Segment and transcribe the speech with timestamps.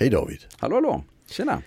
[0.00, 0.38] Hej David.
[0.58, 1.62] Hallå hallå, tjena.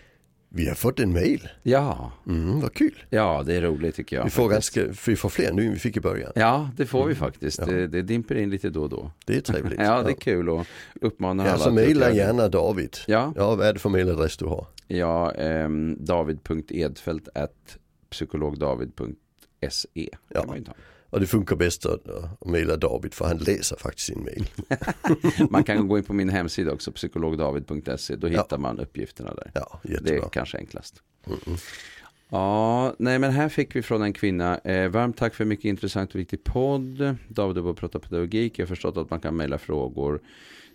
[0.49, 1.49] Vi har fått en mail.
[1.63, 3.04] Ja, Mm, vad kul.
[3.10, 4.23] ja det är roligt tycker jag.
[4.23, 6.31] Vi får, ganska, vi får fler nu än vi fick i början.
[6.36, 7.59] Ja, det får vi faktiskt.
[7.59, 7.76] Mm.
[7.76, 7.81] Ja.
[7.81, 9.12] Det, det dimper in lite då och då.
[9.26, 9.79] Det är trevligt.
[9.79, 10.65] Ja, det är kul och
[11.01, 12.97] uppmanar Ja, alla så att mejla gärna David.
[13.08, 14.68] Ja, Ja, vad är det för mejladress du har?
[14.87, 17.27] ja ehm, david.edfelt
[18.09, 20.55] psykologdavid.se Ja.
[21.12, 24.46] Och det funkar bäst att, att mejla David för han läser faktiskt sin mejl.
[25.50, 28.16] man kan gå in på min hemsida också, psykologdavid.se.
[28.16, 28.58] Då hittar Ja.
[28.58, 29.52] man uppgifterna där.
[29.54, 31.02] Ja, Det är kanske enklast.
[31.28, 31.58] Mm, mm.
[32.30, 34.58] Ja, nej men här fick vi från en kvinna.
[34.58, 37.16] Eh, varmt tack för mycket intressant och viktig podd.
[37.28, 38.59] David och pratar pedagogik.
[38.59, 40.22] Jag har förstått att man kan mejla frågor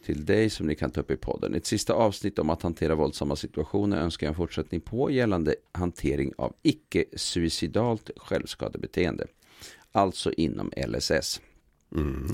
[0.07, 1.55] till dig som ni kan ta upp i podden.
[1.55, 6.33] Ett sista avsnitt om att hantera våldsamma situationer önskar jag en fortsättning på gällande hantering
[6.39, 9.27] av icke-suicidalt självskadebeteende.
[9.97, 11.41] Alltså inom LSS.
[11.95, 12.29] Mm.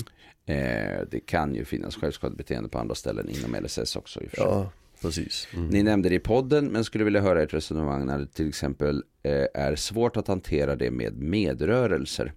[0.45, 4.21] Eh, det kan ju finnas självskadebeteende på andra ställen inom LSS också.
[4.21, 4.29] I.
[4.37, 5.47] Ja, precis.
[5.53, 5.67] Mm.
[5.67, 9.03] Ni nämnde det i podden men skulle vilja höra ert resonemang när det till exempel
[9.23, 12.33] eh, är svårt att hantera det med medrörelser.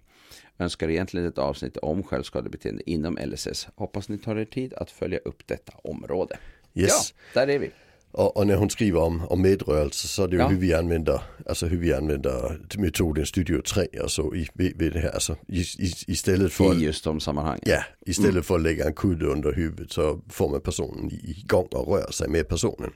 [0.59, 3.67] Önskar egentligen ett avsnitt om självskadebeteende inom LSS.
[3.75, 6.37] Hoppas ni tar er tid att följa upp detta område.
[6.73, 7.13] Yes.
[7.33, 7.71] Ja, där är vi.
[8.17, 10.47] Och, och när hon skriver om, om medrörelse så är det ju Ja.
[10.47, 14.99] hur vi använder, alltså hur vi använder metoden Studio 3 och så i, vid, det
[14.99, 15.09] här.
[15.09, 17.61] Alltså, i, i, istället för I just de sammanhangen.
[17.65, 21.87] Ja, istället för att lägga en kudde under huvudet så får man personen igång och
[21.95, 22.91] rör sig med personen.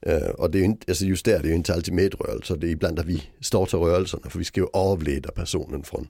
[0.00, 2.66] Eh, och det är inte, alltså just där, det är ju inte alltid medrörelse, det
[2.66, 6.08] är ibland att vi startar rörelserna för vi ska ju avleda personen från,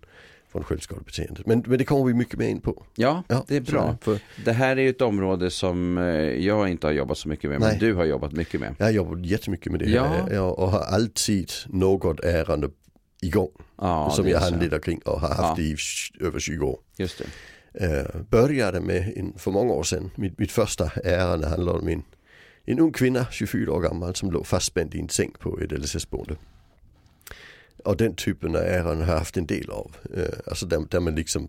[0.53, 1.47] från självskadebeteendet.
[1.47, 2.85] Men, men det kommer vi mycket mer in på.
[2.95, 3.97] Ja, Ja, det är bra.
[4.01, 6.05] För Det här är ju ett område som eh,
[6.47, 7.79] jag inte har jobbat så mycket med, men Nej.
[7.81, 8.75] du har jobbat mycket med.
[8.79, 9.95] jag har jobbat jättemycket med det här
[10.29, 10.35] Ja.
[10.35, 12.71] ja, och har alltid något ärende
[13.23, 15.65] igång Ja, som jag handleder kring och har haft Ja.
[15.65, 15.77] i
[16.21, 16.79] över 20 år.
[16.97, 17.25] Just det.
[17.85, 22.03] Eh, började med, en, för många år sedan, mitt, mitt första ärende handlade om en,
[22.65, 26.37] en ung kvinna, 24 år gammal, som låg fastspänd i en säng på ett LSS-boende.
[27.85, 29.97] Och den typen av ärenden har haft en del av.
[30.17, 31.49] Eh, alltså där, där man liksom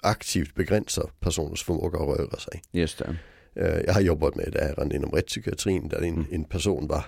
[0.00, 2.62] aktivt begränsar personens förmåga att röra sig.
[2.72, 3.16] Just det.
[3.54, 6.26] Eh, jag har jobbat med ärende inom rättspsykiatrin där en, Mm.
[6.30, 7.04] en person var,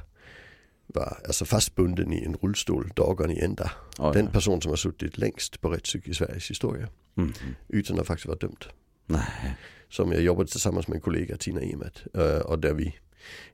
[0.87, 3.71] var alltså fastbunden i en rullstol dagen i ända.
[3.99, 4.31] Oj, Den ja.
[4.31, 6.89] person som har suttit längst på rättspsyk i Sveriges historia.
[7.17, 7.33] Mm.
[7.69, 8.65] Utan att faktiskt vara dömd.
[9.09, 9.57] Nej.
[9.89, 12.03] som jag jobbade tillsammans med en kollega Tina Emet.
[12.45, 12.97] Och där vi,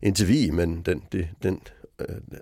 [0.01, 1.61] inte vi men den, den, den,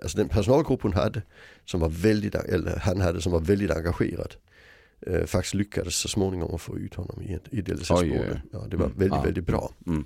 [0.01, 1.21] alltså den personalgrupp hon hade
[1.65, 4.35] som var väldigt, eller han hade som var väldigt engagerad.
[5.07, 8.41] Uh, faktiskt lyckades så småningom att få ut honom i i oj.
[8.51, 8.97] Ja, det var Mm.
[8.97, 9.21] väldigt, Ja.
[9.21, 9.71] väldigt bra.
[9.87, 10.05] Mm.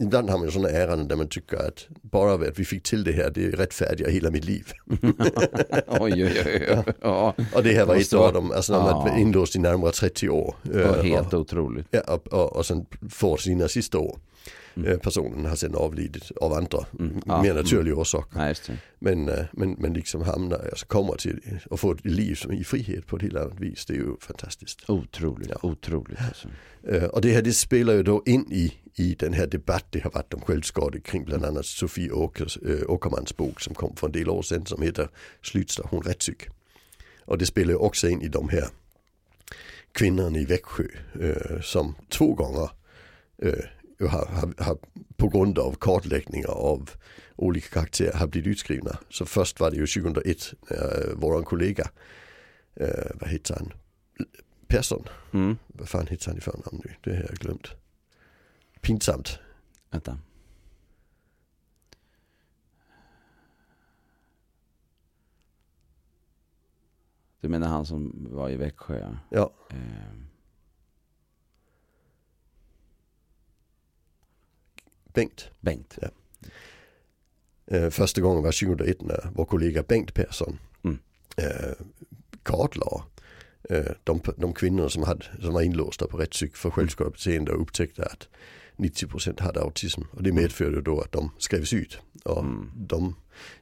[0.00, 3.04] Ibland har man ju sådana ärenden där man tycker att bara att vi fick till
[3.04, 4.72] det här, det rättfärdigar hela mitt liv.
[5.86, 6.82] oj, oj, oj.
[7.00, 7.34] Ja.
[7.54, 9.00] Och det här var ett av dem, alltså när man Ja.
[9.00, 10.54] var inlåst i närmare 30 år.
[10.62, 11.86] Var helt och, otroligt.
[11.90, 14.18] Ja, och, och, och sen får sina sista år.
[14.78, 14.90] Mm.
[14.92, 17.20] Eh, Personen har sen avlidit av andra, Mm.
[17.26, 17.62] Ja, mer mm.
[17.62, 18.38] naturliga orsaker.
[18.38, 18.76] Nej, just det.
[18.98, 22.64] Men, eh, men, men liksom hamnar, alltså kommer till att få ett liv som i
[22.64, 23.86] frihet på ett helt annat vis.
[23.86, 24.90] Det är ju fantastiskt.
[24.90, 25.56] Otroligt, Ja.
[25.62, 26.48] otroligt alltså.
[26.88, 30.00] Eh, Och det här det spelar ju då in i, i den här debatt det
[30.04, 34.06] har varit om självskade kring bland annat Sofie Åkers, äh, Åkermans bok som kom för
[34.06, 35.08] en del år sedan som heter
[35.42, 36.48] Slutstation rättspsyk.
[37.24, 38.64] Och det spelar ju också in i de här
[39.92, 40.84] kvinnorna i Växjö
[41.20, 42.70] eh, som två gånger
[43.42, 43.52] eh,
[44.06, 44.78] har, har, har
[45.16, 46.90] på grund av kartläggningar av
[47.36, 48.98] olika karaktärer har blivit utskrivna.
[49.08, 51.90] Så först var det ju 2001 när våran kollega,
[52.74, 53.72] eh, vad heter han,
[54.66, 55.56] Persson, Mm.
[55.66, 56.90] vad fan heter han i förnamn nu?
[57.04, 57.66] Det har jag glömt.
[58.80, 59.38] Pinsamt.
[59.90, 60.18] Vänta.
[67.40, 68.98] Du menar han som var i Växjö?
[69.00, 69.16] ja?
[69.30, 70.14] Ja, Eh,
[75.18, 75.50] Bengt.
[75.60, 75.98] Bengt.
[77.66, 80.98] Eh, första gången var 2001 när vår kollega Bengt Persson Mm.
[81.36, 81.74] eh,
[82.42, 83.02] kartlade
[83.70, 88.04] eh, de, de kvinnor som, hade, som var inlåsta på rättspsyk för självskadebeteende och upptäckte
[88.04, 88.28] att
[88.76, 90.02] 90% hade autism.
[90.10, 91.98] Och det medförde då att de skrevs ut.
[92.24, 92.70] Och Mm.
[92.76, 93.14] de,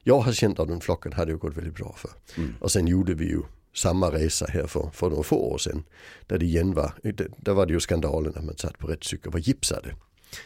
[0.03, 2.11] jag har känt av den flocken hade ju gått väldigt bra för.
[2.37, 2.55] Mm.
[2.59, 3.41] Och sen gjorde vi ju
[3.73, 5.83] samma resa här för, för några få år sedan.
[6.27, 6.91] Där det igen var,
[7.37, 9.95] där var det ju skandalen att man satt på rättspsyk och var gipsade.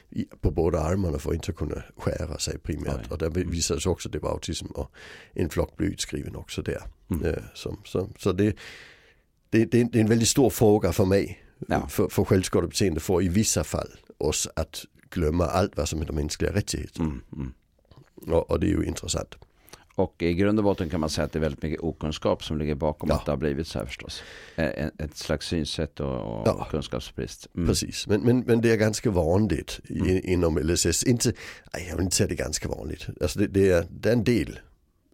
[0.09, 3.01] I, på båda armarna för att inte kunna skära sig primärt.
[3.01, 3.07] Oj.
[3.09, 4.91] Och där visade sig också att det var autism och
[5.33, 6.83] en flock blev utskriven också där.
[7.11, 7.25] Mm.
[7.25, 8.55] Eh, som, så så det,
[9.49, 11.43] det, det, det är en väldigt stor fråga för mig.
[11.67, 11.87] Ja.
[11.87, 16.53] För, för självskadebeteende får i vissa fall oss att glömma allt vad som heter mänskliga
[16.53, 17.01] rättigheter.
[17.01, 17.53] Mm, mm.
[18.27, 19.35] Och, och det är ju intressant.
[19.95, 22.57] Och i grund och botten kan man säga att det är väldigt mycket okunskap som
[22.57, 23.15] ligger bakom Ja.
[23.15, 24.23] att det har blivit så här förstås.
[24.55, 24.65] Eh,
[24.97, 26.67] Ett slags synsätt och, och Ja.
[26.71, 27.47] kunskapsbrist.
[27.55, 27.67] Mm.
[27.67, 30.21] Precis, men, men, men det är ganska vanligt Mm.
[30.23, 31.03] inom LSS.
[31.03, 31.33] Inte,
[31.73, 33.07] nej, jag vill inte säga det är ganska vanligt.
[33.21, 34.59] Alltså det, det, är, det är en del,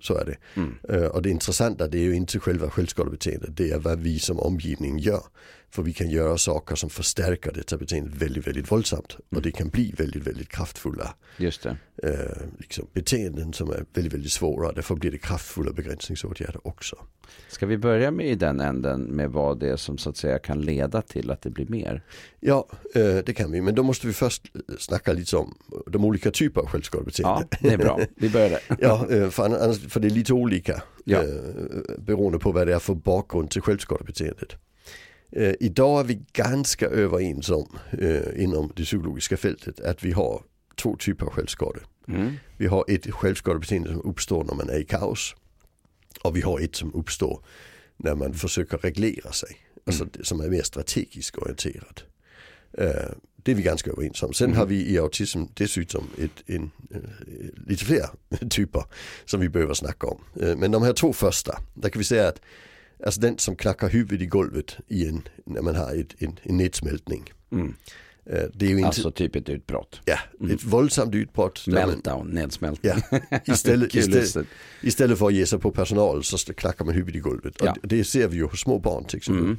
[0.02, 0.38] så är det.
[0.56, 0.76] Mm.
[0.90, 4.40] Eh, och det intressanta det är ju inte själva självskadebeteendet, det är vad vi som
[4.40, 5.24] omgivning gör.
[5.70, 9.18] För vi kan göra saker som förstärker detta beteendet väldigt, väldigt våldsamt.
[9.36, 11.78] Och det kan bli väldigt, väldigt kraftfulla Just det.
[12.04, 14.72] eh, liksom beteenden som är väldigt, väldigt svåra.
[14.72, 16.96] Därför blir det kraftfulla begränsningsåtgärder också.
[17.50, 20.40] Ska vi börja med i den änden med vad det är som så att säga
[20.40, 22.04] kan leda till att det blir mer?
[22.40, 23.62] Ja, eh, det kan vi.
[23.62, 27.48] Men då måste vi först eh, snacka lite om de olika typer av självskadebeteende.
[27.52, 28.00] Ja, det är bra.
[28.16, 28.60] Vi börjar där.
[28.80, 31.18] Ja, eh, för, annars, för det är lite olika Ja.
[31.24, 31.30] eh,
[31.98, 34.56] beroende på vad det är för bakgrund till självskadebeteendet.
[35.32, 40.44] Eh, idag är vi ganska överens om eh, inom det psykologiska fältet att vi har
[40.76, 41.80] två typer av självskade.
[42.08, 42.34] Mm.
[42.58, 45.36] Vi har ett självskadebeteende som uppstår när man är i kaos
[46.22, 47.46] och vi har ett som uppstår
[47.98, 49.58] när man försöker reglera sig.
[49.86, 52.04] Alltså det som är mer strategiskt orienterat.
[52.74, 54.34] Eh, det är vi ganska överens om.
[54.34, 57.00] Sen har vi i autism dessutom ett, en, eh,
[57.68, 58.10] lite fler
[58.50, 58.84] typer
[59.26, 60.22] som vi behöver snacka om.
[60.42, 62.42] Eh, men de här två första, där kan vi säga att
[63.06, 66.58] alltså den som knackar huvudet i golvet i en, när man har ett, en, en
[66.58, 67.34] nedsmältning.
[67.52, 67.74] Mm.
[68.26, 70.02] Eh, det är ju inte, Alltså typ ett utbrott.
[70.06, 70.18] ja,
[70.52, 71.64] ett våldsamt utbrott.
[71.66, 72.92] där man- Meltdown, nedsmältning.
[73.12, 73.20] Ja,
[73.54, 74.48] istället, istället,
[74.82, 77.54] istället för att ge sig på personal så klackar man huvudet i golvet.
[77.64, 77.76] Ja.
[77.82, 79.44] Och det ser vi ju hos små barn till exempel.
[79.46, 79.58] Mm.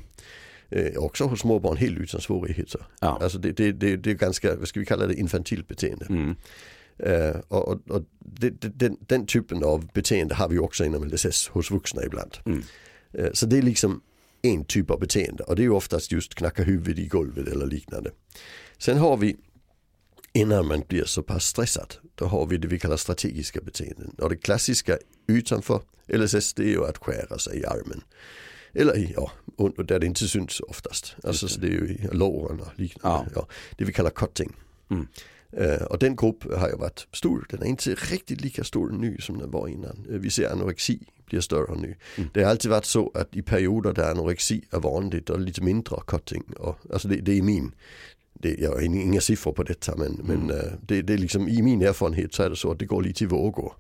[0.71, 2.87] Eh, också hos små barn helt utan svårigheter.
[3.01, 3.19] Ja.
[3.23, 6.07] Alltså det, det, det, det är ganska, vad ska vi kalla det, infantilt beteende.
[6.09, 6.35] Mm.
[6.99, 11.71] Eh, och och, och den, den typen av beteende har vi också inom LSS hos
[11.71, 12.37] vuxna ibland.
[13.13, 14.01] Eh, så det är liksom
[14.43, 17.67] en typ av beteende och det är ju oftast just knacka huvudet i golvet eller
[17.67, 18.11] liknande.
[18.79, 19.37] Sen har vi
[20.33, 24.11] innan man blir så pass stressad, då har vi det vi kallar strategiska beteenden.
[24.19, 28.03] Och det klassiska utanför LSS det är ju att skära sig i armen.
[28.73, 31.17] Eller ja, och där det inte syns oftast.
[31.25, 33.31] Alltså så det är ju i låren och liknande.
[33.35, 33.49] Ja.
[33.77, 34.53] det vi kallar cutting.
[34.91, 35.09] Mm.
[35.53, 39.19] Eh, och den grupp har ju varit stor, den är inte riktigt lika stor nu
[39.21, 40.07] som den var innan.
[40.11, 41.95] Eh, vi ser anorexi blir större nu.
[42.17, 42.31] Mm.
[42.35, 45.97] Det har alltid varit så att i perioder där anorexi är vanligt och lite mindre
[46.07, 46.43] cutting.
[46.59, 47.73] Och, alltså det, det är min,
[48.33, 51.63] det, jag har inga siffror på detta men, men eh, det, det är liksom i
[51.63, 53.73] min erfarenhet så är det så att det går lite i vågor.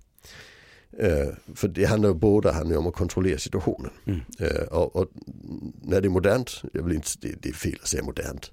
[0.98, 3.90] Eh, för det handlar ju både handlar om att kontrollera situationen.
[4.04, 4.20] Mm.
[4.38, 5.08] Eh, och, och
[5.82, 8.52] när det är modernt, jag vill inte, det, det är fel att säga modernt.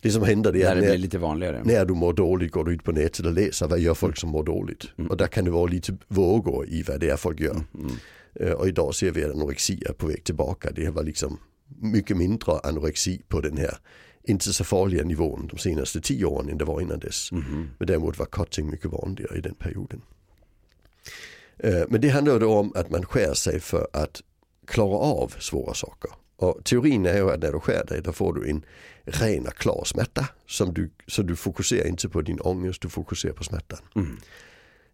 [0.00, 1.62] Det som händer det När är det när, blir lite vanligare.
[1.64, 4.30] när du mår dåligt går du ut på nätet och läser vad gör folk som
[4.30, 4.84] mår dåligt.
[4.98, 5.10] Mm.
[5.10, 7.50] Och där kan det vara lite vågor i vad det är folk gör.
[7.50, 7.92] Mm.
[8.40, 10.70] Eh, och idag ser vi att anorexi är på väg tillbaka.
[10.70, 11.38] Det var liksom
[11.80, 13.78] mycket mindre anorexi på den här
[14.26, 17.32] inte så farliga nivån de senaste tio åren än det var innan dess.
[17.32, 17.70] Mhm.
[17.78, 20.02] Men däremot var cutting mycket vanligare i den perioden.
[21.58, 24.22] Eh, Men det handlar då om att man skär sig för att
[24.66, 26.10] klara av svåra saker.
[26.36, 28.64] Och teorin är ju att när du skär dig då får du en
[29.04, 30.28] ren och klar smärta.
[30.46, 33.78] Som du, så du fokuserar inte på din ångest, du fokuserar på smärtan.
[33.94, 34.16] Mm.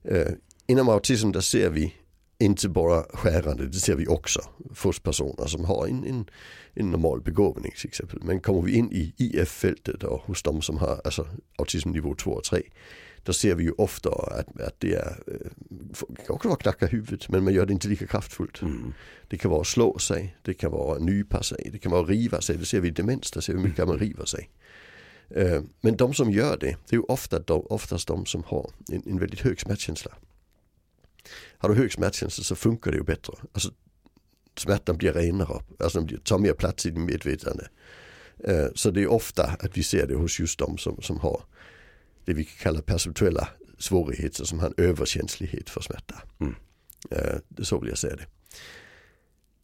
[0.04, 0.32] Eh,
[0.66, 1.94] inom autism där ser vi
[2.40, 4.40] inte bara skärande, det ser vi också
[4.82, 6.30] hos personer som har en, en,
[6.74, 8.18] en normal begåvning till exempel.
[8.22, 11.26] Men kommer vi in i IF-fältet och hos de som har alltså,
[11.58, 12.62] autismnivå 2 och 3
[13.22, 15.50] då ser vi ju ofta att, att det är, eh,
[16.08, 18.62] det kan också vara knacka huvudet men man gör det inte lika kraftfullt.
[18.62, 18.92] Mm.
[19.28, 22.02] Det kan vara att slå sig, det kan vara att nypa sig, det kan vara
[22.02, 22.56] att riva sig.
[22.56, 24.50] Det ser vi i demens, där ser vi hur mycket man river sig.
[25.30, 28.70] Eh, Men de som gör det, det är ju ofta de, oftast de som har
[28.92, 30.12] en, en väldigt hög smärtkänsla.
[31.58, 33.32] Har du hög smärtkänsla så funkar det ju bättre.
[33.52, 33.72] Alltså,
[34.58, 37.68] smärtan blir renare, alltså den tar mer plats i din medvetande.
[38.44, 41.42] Eh, Så det är ofta att vi ser det hos just de som, som har
[42.24, 43.48] det vi kallar perceptuella
[43.78, 46.22] svårigheter som har en överkänslighet för smärta.
[46.40, 46.54] Mm.
[47.10, 48.26] Eh, så vill jag säga det.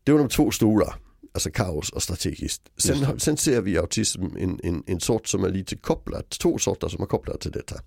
[0.05, 0.95] Det var de två stora,
[1.33, 2.63] alltså kaos och strategiskt.
[2.77, 6.59] Sen, sen ser vi i autism en, en, en sort som är lite kopplad, två
[6.59, 7.81] sorter som är kopplade till detta.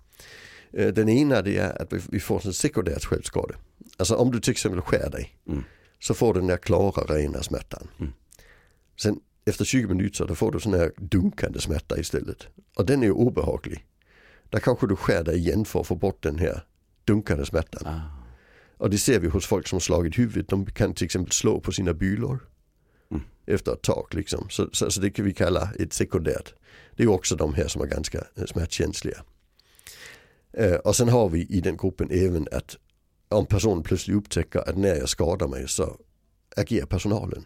[0.74, 3.56] Eh, Den ena det är att vi- får en sekundärt självskade.
[3.98, 5.64] Alltså om du till exempel skär dig Mm.
[6.00, 7.88] så får du den där klara rena smärtan.
[8.00, 8.12] Mm.
[9.02, 12.48] Sen efter 20 minuter då får du sån här dunkande smärta istället.
[12.76, 13.86] Och den är obehaglig.
[14.50, 16.66] Där kanske du skär dig igen för att få bort den här
[17.06, 17.88] dunkande smärtan.
[17.88, 18.00] Ah.
[18.78, 20.48] Och det ser vi hos folk som slagit huvudet.
[20.50, 22.40] De kan till exempel slå på sina bylor.
[23.12, 23.24] Mm.
[23.46, 24.50] Efter ett tag liksom.
[24.50, 26.54] Så, så, så det kan vi kalla ett sekundärt.
[26.96, 29.24] Det är också de här som är ganska eh, smärtkänsliga.
[30.54, 32.78] Eh, och sen har vi i den gruppen även att
[33.30, 35.98] om personen plötsligt upptäcker att när jag skadar mig så
[36.56, 37.44] agerar personalen.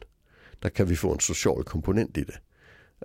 [0.60, 2.40] Där kan vi få en social komponent i det.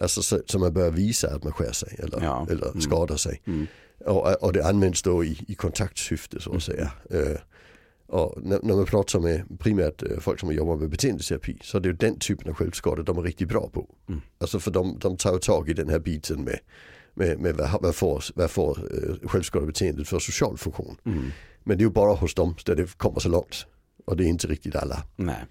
[0.00, 2.46] Alltså så, så man börjar visa att man skär sig eller, Ja.
[2.50, 2.80] eller Mm.
[2.80, 3.42] skadar sig.
[3.46, 3.66] Mm.
[4.06, 6.92] Och, och det används då i, i kontaktsyfte så att säga.
[7.10, 7.36] Eh,
[8.06, 11.80] Och när, när man pratar med primärt eh, folk som jobbar med beteendeterapi så är
[11.80, 13.88] det ju den typen av självskador de är riktigt bra på.
[14.08, 14.20] Mm.
[14.38, 16.58] Alltså för de, de tar tag i den här biten med,
[17.14, 20.96] med, med vad, vad får, vad får eh, självskadebeteendet för social funktion.
[21.04, 21.30] Mm.
[21.64, 23.66] Men det är ju bara hos dem där det kommer så långt.
[24.04, 25.02] Och det är inte riktigt alla.
[25.16, 25.44] Nej.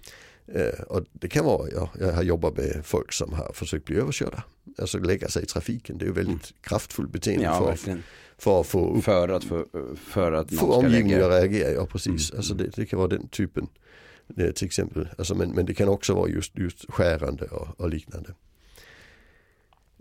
[0.54, 3.96] Eh, och det kan vara, ja, jag har jobbat med folk som har försökt bli
[3.96, 4.42] överkörda.
[4.78, 5.98] Alltså lägga sig i trafiken.
[5.98, 8.02] Det är ju väldigt kraftfullt beteende Ja, för, verkligen.
[8.38, 11.40] för att få, upp, För att, för, för att få omgivningen att reagera.
[11.42, 11.70] reagera.
[11.70, 12.30] Ja precis.
[12.30, 13.66] Mm, Alltså det, det kan vara den typen.
[14.26, 15.08] Det, till exempel.
[15.18, 18.34] Alltså, men, men det kan också vara just, just skärande och, och liknande.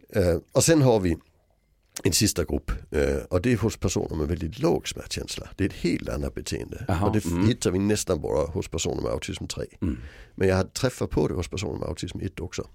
[0.10, 1.18] Eh, och sen har vi
[2.04, 5.50] en sista grupp eh, och det är hos personer med väldigt låg smärtkänsla.
[5.56, 6.86] Det är ett helt annat beteende.
[6.88, 7.48] Jaha, och det mm.
[7.48, 9.66] hittar vi nästan bara hos personer med autism 3.
[9.82, 9.98] Mm.
[10.36, 12.68] Men jag har träffat på det hos personer med autism 1 också.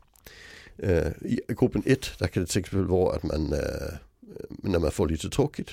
[0.79, 3.95] Eh, I gruppen 1 där kan det till exempel vara att man eh,
[4.49, 5.71] när man får lite tråkigt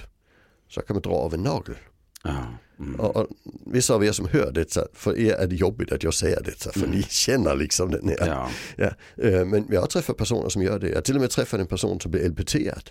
[0.67, 1.75] så kan man dra av en nagel.
[2.23, 2.45] Ja.
[2.79, 2.99] Mm.
[2.99, 3.27] Och, och
[3.65, 6.71] vissa av er som hör detta, för er är det jobbigt att jag säger detta
[6.71, 8.27] för ni känner liksom den här.
[8.27, 8.49] Ja.
[9.15, 10.87] Ja, men jag har träffat personer som gör det.
[10.87, 12.89] Jag har till och med träffat en person som blev LPT-ad.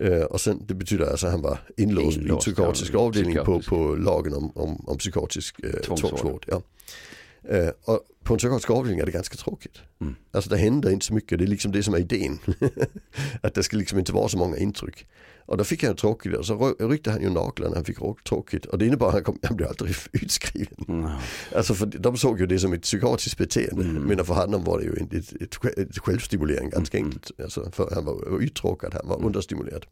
[0.00, 2.98] Eh, och sen, det betyder alltså att han var inlåst, i en Inlåst, psykiatrisk ja,
[2.98, 6.10] avdelning på, på lagen om, om, om psykiatrisk eh, Tvångsvård.
[6.10, 6.44] tvångsvård.
[6.48, 6.62] ja.
[7.48, 9.78] Eh, och på en psykiatrisk avdelning är det ganska tråkigt.
[10.00, 10.14] Mm.
[10.32, 12.38] Alltså det händer inte så mycket, det är liksom det som är idén.
[13.40, 15.06] att det ska liksom inte vara så många intryck.
[15.46, 17.98] Och då fick han tråkigt och så ry- ryckte han ju naglarna när han fick
[18.00, 18.66] rå- tråkigt.
[18.66, 20.84] Och det innebar att han, kom, han blev aldrig utskriven.
[20.88, 21.18] Ja.
[21.56, 23.84] Alltså för de såg ju det som ett psykiatriskt beteende.
[23.84, 24.02] Mm.
[24.02, 27.08] Men för honom var det ju ett, ett, ett, ett självstimulering ganska Mm.
[27.10, 27.40] enkelt.
[27.40, 29.86] Alltså för han var uttråkad, han var understimulerad.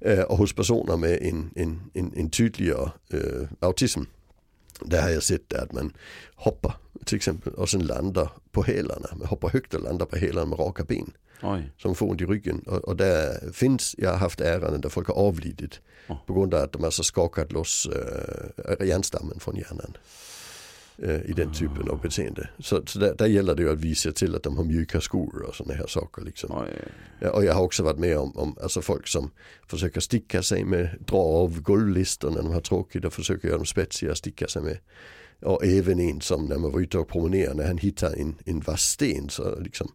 [0.00, 4.00] Eh, och hos personer med en, en, en, en tydligare eh, autism.
[4.80, 5.92] Där har jag sett att man
[6.34, 9.08] hoppar till exempel och sen landar på hälarna.
[9.16, 11.12] Man hoppar högt och landar på hälarna med raka ben.
[11.42, 11.72] Oj.
[11.78, 12.60] Som får ont i ryggen.
[12.66, 15.80] Och, och där finns, jag har haft ärenden där folk har avlidit.
[16.06, 16.22] Ja.
[16.26, 17.88] På grund av att de alltså skakat loss
[18.80, 19.96] äh, hjärnstammen från hjärnan.
[21.02, 22.48] Eh, I den typen av beteende.
[22.58, 25.00] Så, så där, där gäller det ju att vi ser till att de har mjuka
[25.00, 26.22] skor och sådana här saker.
[26.22, 26.50] Liksom.
[26.52, 26.68] Oj.
[27.20, 29.30] Ja, och jag har också varit med om, om alltså folk som
[29.66, 33.66] försöker sticka sig med, dra av golvlistor när de har tråkigt och försöker göra dem
[33.66, 34.78] spetsiga att sticka sig med.
[35.40, 38.60] Och även en som när man var ute och promenerade, när han hittade en, en
[38.60, 39.92] vass sten så liksom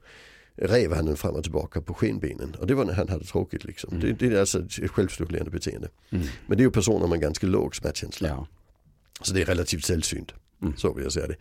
[0.56, 2.56] rev han den fram och tillbaka på skenbenen.
[2.60, 4.00] Och det var när han hade tråkigt liksom.
[4.00, 5.90] Det, det är alltså ett självstimulerande beteende.
[6.10, 6.28] Mm.
[6.48, 8.28] Men det är ju personer med ganska låg smärtkänsla.
[8.28, 8.48] Ja.
[9.22, 10.34] Så det är relativt sällsynt.
[10.64, 10.78] Mm.
[10.78, 11.36] Så vill jag säga det.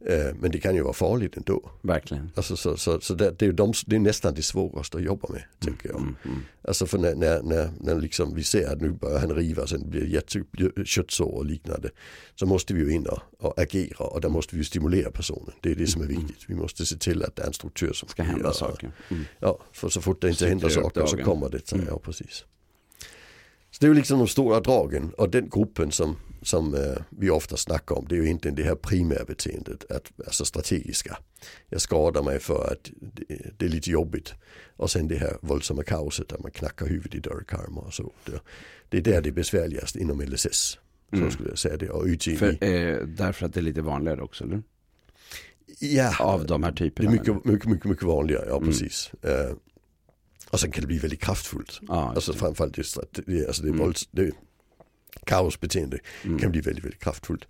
[0.00, 1.70] Eh, men det kan ju vara farligt ändå.
[1.82, 2.30] Verkligen.
[2.34, 5.28] Alltså, så så, så det, det, är de, det är nästan det svåraste att jobba
[5.32, 5.98] med, tänker jag.
[5.98, 6.16] Mm.
[6.24, 6.38] Mm.
[6.62, 9.90] Alltså för när, när, när, när liksom vi ser att nu börjar han riva, sen
[9.90, 11.90] blir det jätteköttsår och liknande.
[12.34, 15.52] Så måste vi ju in och, och agera och där måste vi ju stimulera personen.
[15.60, 16.44] Det är det som är viktigt.
[16.48, 18.90] Vi måste se till att det är en struktur som Ska hända saker.
[19.08, 19.24] Mm.
[19.38, 21.68] Ja, för så fort det inte händer saker så kommer det.
[21.68, 21.88] Så, Mm.
[21.90, 22.44] Ja, precis.
[23.70, 26.16] Så det är ju liksom de stora dragen och den gruppen som,
[26.46, 30.44] som eh, vi ofta snackar om det är ju egentligen det här primärbeteendet, att, alltså
[30.44, 31.18] strategiska.
[31.68, 34.34] Jag skadar mig för att det, det är lite jobbigt.
[34.76, 38.12] Och sen det här våldsamma kaoset där man knackar huvudet i dörrkarmar och så.
[38.24, 38.40] Det,
[38.88, 40.78] det är där det är besvärligast inom LSS.
[41.10, 41.30] Så Mm.
[41.30, 41.88] skulle jag säga det.
[41.90, 44.62] Och ute i, För, eh, därför att det är lite vanligare också, eller?
[45.78, 47.08] ja, Av de här det typerna.
[47.08, 48.68] är mycket, mycket, mycket, mycket vanligare, ja Mm.
[48.68, 49.10] precis.
[49.22, 49.56] Eh,
[50.50, 51.80] och sen kan det bli väldigt kraftfullt.
[51.88, 52.44] Ja, Alltså just det.
[52.46, 53.80] framförallt det, strat- det, alltså det, är Mm.
[53.84, 54.32] vålds, det
[55.26, 56.38] kaosbeteende Mm.
[56.38, 57.44] kan bli väldigt, väldigt kraftfullt.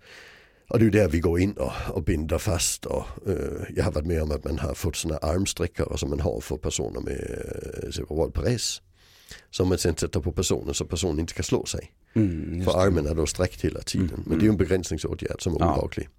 [0.69, 3.35] Och det är där vi går in och, och binder fast och eh,
[3.75, 6.57] jag har varit med om att man har fått sådana armsträckare som man har för
[6.57, 7.43] personer med
[7.83, 8.81] uh, cerebral pares.
[9.51, 11.91] Som man sen sätter på personen så personen inte kan slå sig.
[12.15, 14.09] Mm, För armen är då sträckt hela tiden.
[14.09, 15.75] Mm, Men det är ju en begränsningsåtgärd som är Ja.
[15.77, 16.09] olaglig.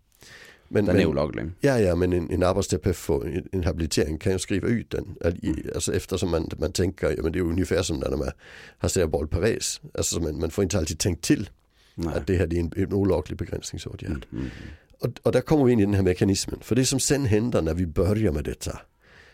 [0.69, 1.45] Men, Den men, är olaglig.
[1.61, 5.17] Ja, ja, men en, en arbetsterapeut för en, en habilitering kan ju skriva ut den.
[5.75, 8.31] Alltså eftersom man, man tänker, ja men det är ungefär som när man
[8.79, 9.81] har cerebral pares.
[9.95, 11.51] Alltså man, man får inte alltid tänkt till
[11.95, 12.15] Nej.
[12.17, 14.27] att det här det är en, en olaglig begränsningsåtgärd.
[14.33, 14.51] Mm, mm.
[15.01, 16.61] Och, och där kommer vi in i den här mekanismen.
[16.61, 18.79] För det som sen händer när vi börjar med detta.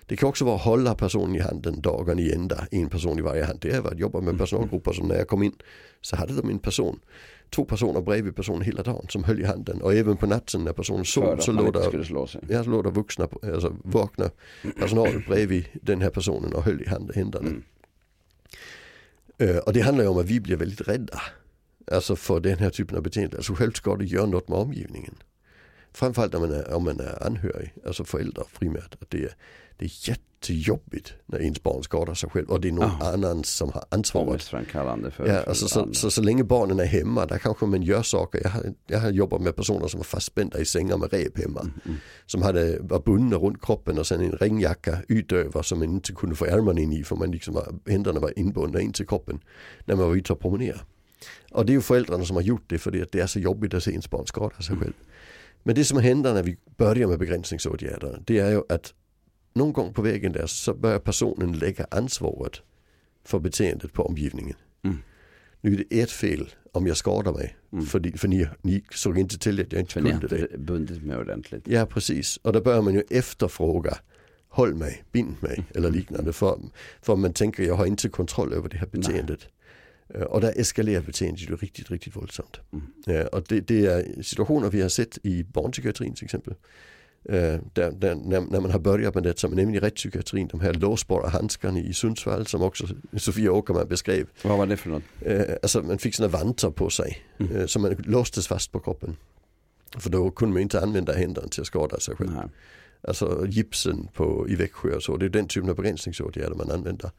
[0.07, 3.23] Det kan också vara att hålla personen i handen dagen i ända, en person i
[3.23, 3.59] varje hand.
[3.61, 5.53] Det är att jobba med personalgrupper som när jag kom in
[6.01, 7.01] så hade de en person,
[7.55, 9.83] två personer bredvid personen hela dagen som höll i handen.
[9.83, 12.41] Och även på natten när personen sov så låg där sig.
[12.49, 14.31] Ja, så låg det vuxna, alltså vakna
[14.79, 17.49] personal bredvid den här personen och höll i händerna.
[17.49, 17.63] Mm.
[19.39, 21.23] Eh, och det handlar ju om att vi blir väldigt rädda.
[21.93, 23.37] Alltså för den här typen av beteende.
[23.37, 25.15] Alltså självskador gör något med omgivningen.
[25.95, 28.95] Framförallt om man är, om man är anhörig, alltså föräldrar primärt.
[29.03, 29.35] Att det, är,
[29.77, 33.13] det är jättejobbigt när ens barn skadar sig själv och det är någon Ja.
[33.13, 34.29] annan som har ansvaret.
[35.11, 35.95] För, Ja, alltså, så, andra.
[35.95, 38.41] så, så länge barnen är hemma, där kanske man gör saker.
[38.45, 41.61] Jag har, jag har jobbat med personer som var fastspända i sängar med rep hemma.
[41.61, 41.97] Mm.
[42.27, 46.37] Som hade, var bundna runt kroppen och sen en regnjacka utöver som man inte kunde
[46.37, 49.41] få ärmarna in i för man liksom var, händerna var inbundna in till kroppen
[49.85, 50.79] när man var ute och promenera.
[51.53, 53.75] Och det är ju föräldrarna som har gjort det för att det är så jobbigt
[53.75, 54.93] att se ens barn skada sig själv.
[55.67, 58.95] Men det som händer när vi börjar med begränsningsåtgärder det är ju att
[59.55, 62.63] någon gång på vägen där så börjar personen lägga ansvaret
[63.25, 64.57] för beteendet på omgivningen.
[64.85, 64.99] Mm.
[65.61, 67.57] Nu är det ert fel om jag skadar mig.
[67.73, 67.87] Mm.
[67.87, 70.43] För, för ni, ni såg inte till att jag inte För ni har kunde det.
[70.43, 71.63] inte bundit mig ordentligt.
[71.67, 72.37] Ja precis.
[72.37, 73.99] Och då börjar man ju efterfråga
[74.49, 76.33] håll mig, bind mig eller liknande.
[76.33, 76.59] För,
[77.03, 79.43] för man tänker jag har inte kontroll över det här beteendet.
[79.43, 79.49] Eh,
[80.29, 82.61] Och där eskalerar beteendet ju riktigt, riktigt våldsamt.
[82.73, 82.87] Mm.
[83.21, 86.55] Eh, Och det, det är situationer vi har sett i barnpsykiatrin till exempel.
[87.29, 90.61] Eh, Där, där, när, när man har börjat med det som nämligen i rättspsykiatrin, de
[90.61, 94.27] här låsbara handskarna i Sundsvall som också Sofia Åkerman beskrev.
[94.43, 95.03] Vad var det för något?
[95.21, 97.69] Eh, alltså man fick sådana vantar på sig Mm.
[97.69, 99.17] som man låstes fast på kroppen.
[99.99, 102.31] För då kunde man inte använda händerna till att skada sig själv.
[102.33, 102.47] Nej.
[103.09, 105.17] Alltså gipsen på, i Växjö och så.
[105.17, 107.11] Det är den typen av begränsningsåtgärder man använder.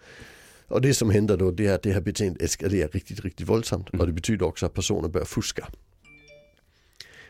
[0.67, 3.93] Och det som händer då det är att det här beteendet eskalerar riktigt, riktigt våldsamt.
[3.93, 4.01] Mm.
[4.01, 5.67] Och det betyder också att personer börjar fuska.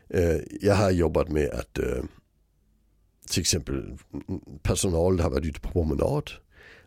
[0.10, 1.80] Eh, jag har jobbat med att
[3.30, 6.32] till exempel mm, personal har varit ute på promenad.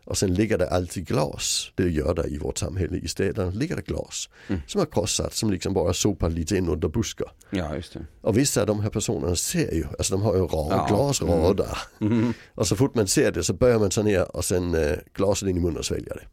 [0.03, 3.75] Och sen ligger det alltid glas, det gör det i vårt samhälle i städerna, ligger
[3.75, 4.61] det glas Mm.
[4.67, 7.31] som har krossat, som liksom bara sopar lite in under buskar.
[7.49, 8.05] Ja, just det.
[8.21, 10.85] Och vissa av de här personerna ser ju, alltså de har ju ra- Ja.
[10.89, 11.77] glasradar.
[12.01, 12.33] Mm.
[12.55, 15.49] Och så fort man ser det så börjar man ta ner och sen eh, glaset
[15.49, 16.27] in i munnen och svälja det.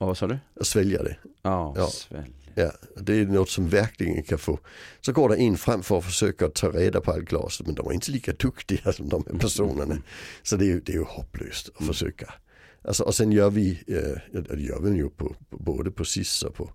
[0.00, 0.38] Och vad sa du?
[0.54, 1.16] Och svälja det.
[1.42, 1.86] Ja, Ja.
[1.86, 2.32] svälj.
[2.54, 4.58] Ja, det är något som verkligen kan få.
[5.00, 7.86] Så går det in fram för att försöka ta reda på allt glaset men de
[7.86, 9.98] är inte lika duktiga som de här personerna.
[10.42, 12.34] Så det är ju, det är ju hopplöst att försöka.
[12.82, 16.42] Alltså, och sen gör vi, eh, det gör vi ju på, på, både på SIS
[16.42, 16.70] och på,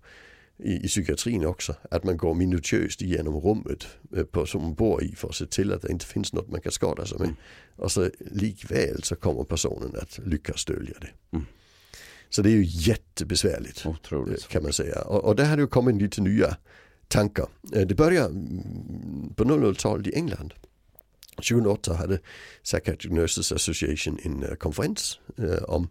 [0.58, 5.04] i, i psykiatrin också, att man går minutiöst igenom rummet eh, på, som man bor
[5.04, 7.28] i för att se till att det inte finns något man kan skada sig med.
[7.28, 7.38] Mm.
[7.76, 11.10] Och så likväl så kommer personen att lyckas dölja det.
[11.32, 11.46] Mm.
[12.36, 14.48] Så det är ju jättebesvärligt Otroligt.
[14.48, 15.02] kan man säga.
[15.02, 16.58] Och, och där har det ju kommit lite nya
[17.08, 17.48] tankar.
[17.76, 20.54] Eh, Det började mm, på 00-talet i England.
[21.36, 22.20] 2008 hade
[22.64, 25.90] Psychiatric Nurses Association en eh, konferens eh, om,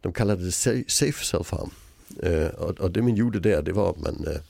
[0.00, 1.70] de kallade det sa- Safe Self-Harm.
[2.22, 4.40] Eh, och, och det man gjorde där det var att man, eh,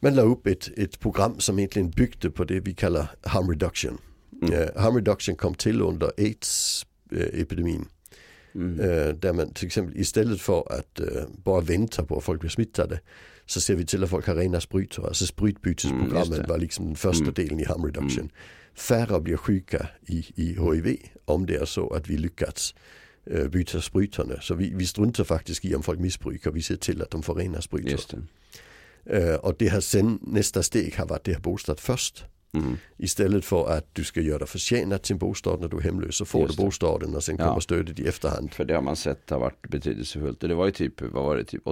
[0.00, 3.98] man la upp ett, ett program som egentligen byggde på det vi kallar harm reduction.
[4.42, 4.54] Mm.
[4.54, 7.84] Eh, harm reduction kom till under AIDS-epidemin.
[8.54, 8.80] Mm.
[8.80, 11.06] Eh, där man till exempel istället för att eh,
[11.44, 13.00] bara vänta på att folk blir smittade
[13.46, 15.06] så ser vi till att folk har rena sprutor.
[15.06, 16.46] Alltså Mm, sprutbytesprogrammet det.
[16.48, 17.34] var liksom den första Mm.
[17.34, 18.30] delen i harm reduction.
[18.74, 22.74] Färre blir sjuka i, i HIV om det är så att vi lyckats
[23.30, 24.40] eh, byta sprutorna.
[24.40, 27.34] Så vi, vi struntar faktiskt i om folk missbrukar, vi ser till att de får
[27.34, 28.22] rena sprutor.
[29.04, 29.36] Det.
[29.38, 32.24] Och det har sen nästa steg har varit det här bostad först.
[32.54, 32.76] Mm.
[32.96, 36.42] Istället för att du ska göra förtjänat till bostad när du är hemlös så får
[36.42, 37.48] Just du bostaden och sen Ja.
[37.48, 38.52] kommer stödet i efterhand.
[38.54, 40.42] För det har man sett har varit betydelsefullt.
[40.42, 41.62] Och det var ju typ, vad var det, typ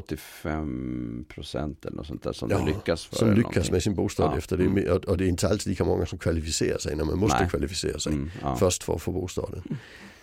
[0.53, 3.17] 85 procent eller något sånt där som Ja, lyckas för.
[3.17, 3.73] Som lyckas någonting.
[3.73, 4.65] med sin bostad Ja, efter det.
[4.65, 4.93] mm.
[4.97, 7.49] Och, och det är inte alltid lika många som kvalificerar sig när man måste Nej.
[7.51, 8.57] kvalificera sig Mm, ja.
[8.57, 9.63] först för att få bostaden.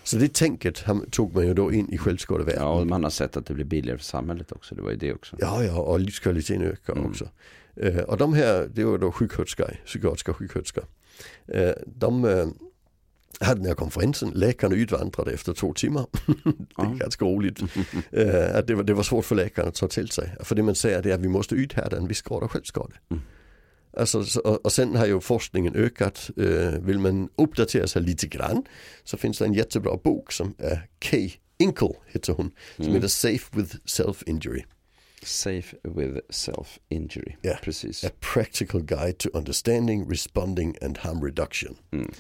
[0.04, 2.62] Så det tänket tog man ju då in i självskadevärlden.
[2.62, 4.76] ja, och man har sett att det blir billigare för samhället också.
[4.76, 5.36] Det var ju det också.
[5.40, 7.06] Ja, ja, och livskvaliteten ökar Mm.
[7.06, 7.28] också.
[7.80, 10.84] Eh, och de här, det var då sjuksköterskor, psykiatriska sjuksköterskor.
[11.48, 12.48] Eh, de eh,
[13.40, 16.06] hade den här konferensen, läkarna utvandrade efter två timmar.
[16.78, 17.60] det är ganska roligt.
[18.12, 20.36] Eh, att det, var, det var svårt för läkarna att ta till sig.
[20.44, 22.94] För det man säger det är att vi måste uthärda en viss grad av självskade.
[23.10, 23.24] Mm.
[23.98, 26.30] Alltså, så, och, och sen har ju forskningen ökat.
[26.38, 28.64] Eh, vill man uppdatera sig lite grann
[29.04, 32.52] så finns det en jättebra bok som är Kay Inkle heter hon.
[32.76, 32.96] Som Mm.
[32.96, 34.64] heter Safe with Self-Injury.
[35.24, 37.36] Safe with self-injury.
[37.42, 37.58] Ja.
[37.64, 38.04] Precis.
[38.04, 41.76] A practical guide to understanding, responding and harm reduction.
[41.92, 42.12] Mm.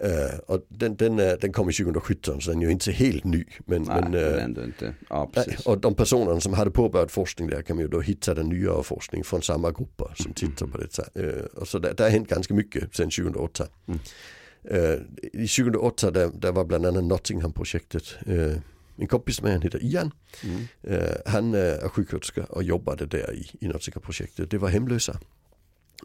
[0.00, 3.24] Eh, och den, den, är, den kom i 2017 så den är ju inte helt
[3.24, 3.44] ny.
[3.66, 4.94] Men, Nej, men, eh, ändå inte.
[5.10, 8.34] Ja, nej, och de personerna som hade påbörjat forskning där kan man ju då hitta
[8.34, 11.02] den nyare forskning från samma grupper som tittar på detta.
[11.14, 13.66] Eh, och så där, där har hänt ganska mycket sedan 2008.
[13.88, 14.00] Mm.
[14.64, 15.00] Eh,
[15.32, 18.04] I 2008 där, där var bland annat Nottingham-projektet.
[18.98, 20.10] Eh, en kompis med han heter Ian.
[20.44, 20.62] Mm.
[20.82, 24.50] Eh, han eh, är sjuksköterska och jobbade där i, i Nottingham-projektet.
[24.50, 25.20] Det var hemlösa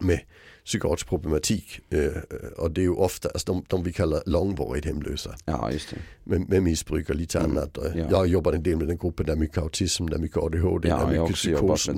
[0.02, 0.20] med
[0.66, 1.80] psykiatrisk problematik.
[1.90, 2.08] Eh,
[2.58, 5.96] och det är ju ofta alltså de, de vi kallar långvarigt hemlösa Ja, just det.
[6.24, 7.78] med, med missbruk och lite Mm, annat.
[7.78, 8.08] Och ja.
[8.12, 10.38] Jag har jobbat en del med den gruppen, där är mycket autism, där är mycket
[10.38, 11.90] ADHD, Ja, där mycket psykos.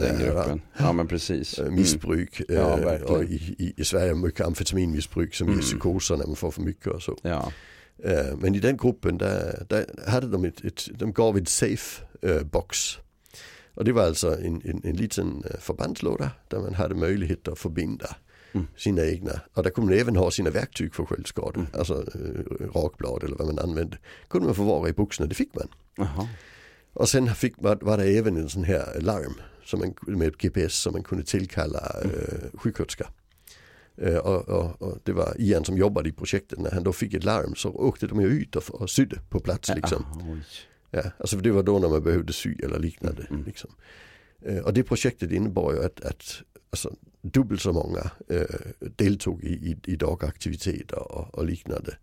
[0.77, 1.59] Ja, men precis.
[1.59, 1.75] eh, Mm.
[1.79, 3.15] missbruk Ja, eh, verkligen.
[3.15, 5.63] och i, i, i Sverige mycket amfetaminmissbruk som ger Mm.
[5.65, 7.17] psykoser när man får för mycket och så.
[7.21, 7.51] Ja,
[8.03, 12.03] Eh, men i den gruppen där, där hade de ett, ett de gav ett safe
[12.21, 12.77] eh, box.
[13.73, 17.59] Och det var alltså en, en, en liten eh, förbandslåda där man hade möjlighet att
[17.59, 18.15] förbinda
[18.53, 18.67] Mm.
[18.77, 19.41] sina egna.
[19.53, 21.59] Och där kunde man även ha sina verktyg för självskada.
[21.59, 21.67] Mm.
[21.73, 23.97] Alltså eh, rakblad eller vad man använde.
[24.27, 25.67] Kunde man förvara i boxarna, det fick man.
[25.95, 26.27] jaha.
[26.93, 29.33] Och sen fick, var, var det även en sån här larm
[29.65, 33.07] som man, med GPS som man kunde tillkalla eh, sjuksköterska.
[33.97, 36.59] Eh, och, och, och, det var Ian som jobbade i projektet.
[36.59, 39.71] När han då fick ett larm så åkte de ut och, och sydde på plats.
[39.75, 40.05] Liksom.
[40.91, 43.21] Ja, alltså det var då när man behövde sy eller liknande.
[43.21, 43.33] Mm.
[43.33, 43.45] mm.
[43.45, 43.71] Liksom.
[44.41, 49.53] Eh, och det projektet innebar ju att, att alltså, dubbelt så många eh, deltog i,
[49.53, 51.97] i, i dagaktiviteter och, och liknande.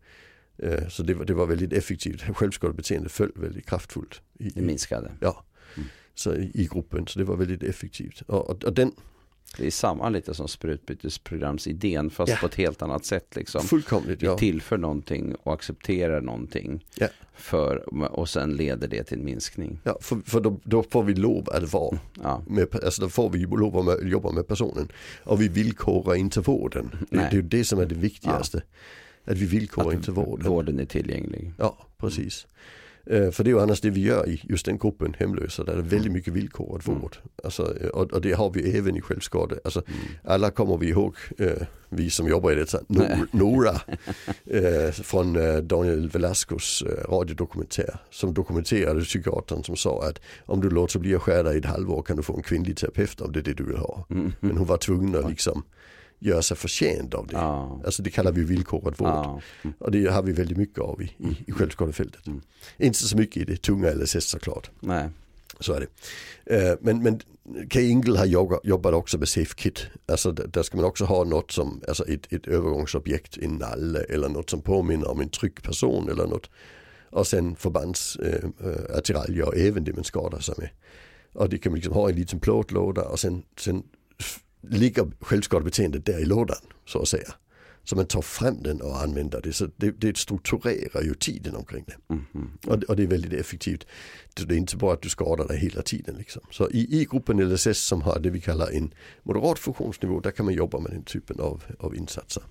[0.59, 2.37] Eh, så det var, det var väldigt effektivt.
[2.37, 4.21] Självskadebeteende föll väldigt kraftfullt.
[4.39, 5.13] I, det minskade?
[5.21, 5.45] Ja,
[5.77, 5.89] mm.
[6.15, 7.07] så i, i, gruppen.
[7.07, 8.21] Så det var väldigt effektivt.
[8.21, 8.93] Och, och, och den,
[9.59, 12.37] det är samma lite som sprutbytesprogramsidén fast ja.
[12.41, 13.37] på ett helt annat sätt.
[13.37, 13.63] Liksom.
[13.63, 14.33] Fullkomligt, ja.
[14.33, 16.85] Vi tillför någonting och accepterar någonting.
[16.95, 17.09] Ja.
[17.35, 19.79] För, och sen leder det till en minskning.
[19.85, 22.43] Ja, för, för då, då, får vi lov att vara ja.
[22.47, 24.89] med, alltså då får vi lov att jobba med personen.
[25.25, 26.91] Och vi villkorar inte vården.
[27.11, 28.63] Det, det är det som är det viktigaste.
[29.25, 29.33] Ja.
[29.33, 30.49] Att vi villkorar att inte vården.
[30.49, 31.53] Vården är tillgänglig.
[31.59, 32.47] Ja, precis.
[32.47, 32.59] Eh,
[33.07, 35.65] för det är ju annars det vi gör i just den gruppen hemlösa.
[35.65, 36.13] Där det är väldigt mm.
[36.13, 37.01] mycket villkorad mm.
[37.01, 37.17] vård.
[37.45, 37.63] Alltså,
[37.93, 39.59] och, och, det har vi även i självskade.
[39.65, 39.99] Alltså, mm.
[40.25, 42.79] Alla kommer vi ihåg, eh, vi som jobbar i detta,
[43.31, 43.71] Nora
[44.45, 47.97] eh, från eh, Daniel Velascos eh, radiodokumentär.
[48.11, 52.03] Som dokumenterade psykiatern som sa att om du låter bli att skära i ett halvår
[52.03, 54.07] kan du få en kvinnlig terapeut om det är det du vill ha.
[54.41, 55.63] Men hon var tvungen att liksom
[56.23, 57.35] göra sig förtjänt av det.
[57.35, 57.81] Ja.
[57.85, 59.09] Alltså det kallar vi villkorad vård.
[59.09, 59.41] Ja.
[59.63, 59.75] Mm.
[59.79, 61.59] Och det har vi väldigt mycket av i, i, i mm.
[61.59, 62.27] självskadefältet.
[62.27, 62.41] Mm.
[62.77, 64.71] Inte så mycket i det tunga LSS såklart.
[64.81, 65.09] Nej.
[65.61, 65.87] Så är det.
[66.57, 67.21] Uh, men, men
[67.69, 68.27] Kay Ingle har
[68.65, 69.87] jobbat också med SafeKit.
[70.07, 74.29] Alltså där ska man också ha något som, alltså ett, ett övergångsobjekt, en nalle eller
[74.29, 76.51] något som påminner om en trygg person eller något.
[77.11, 80.69] Och sen förbandsattiraljer uh, och även det man skadar sig med.
[81.33, 83.83] Och det kan man liksom ha i en liten plåtlåda och sen, sen
[84.63, 87.35] ligger självskadebeteendet där i lådan så att säga.
[87.85, 89.53] Så man tar fram den och använder det.
[89.53, 92.15] Så det, det strukturerar ju tiden omkring det.
[92.15, 92.51] Mm, mm.
[92.67, 93.87] Och, och, det är väldigt effektivt.
[94.35, 96.15] Det är inte bara att du skadar dig hela tiden.
[96.17, 96.43] Liksom.
[96.51, 100.45] Så i, i gruppen LSS som har det vi kallar en moderat funktionsnivå, där kan
[100.45, 102.43] man jobba med den typen av, av insatser.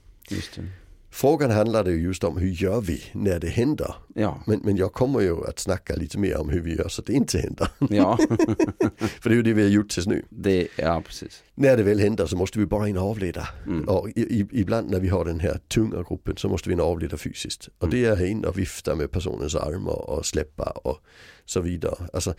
[1.14, 3.96] Frågan handlade ju just om hur gör vi när det händer.
[4.16, 4.44] Ja.
[4.48, 7.06] Men, men jag kommer ju att snacka lite mer om hur vi gör så att
[7.06, 7.68] det inte händer.
[7.90, 8.18] Ja.
[9.22, 10.26] För det är ju det vi har gjort tills nu.
[10.30, 11.44] Det, ja, precis.
[11.56, 13.48] När det väl händer så måste vi bara in och avleda.
[13.66, 13.90] Mm.
[13.90, 16.80] Och i, i, ibland när vi har den här tunga gruppen så måste vi in
[16.80, 17.70] och avleda fysiskt.
[17.78, 18.02] Och mm.
[18.02, 21.00] det är in och vifta med personens armar och släppa och
[21.46, 21.96] så vidare.
[22.14, 22.34] Alltså,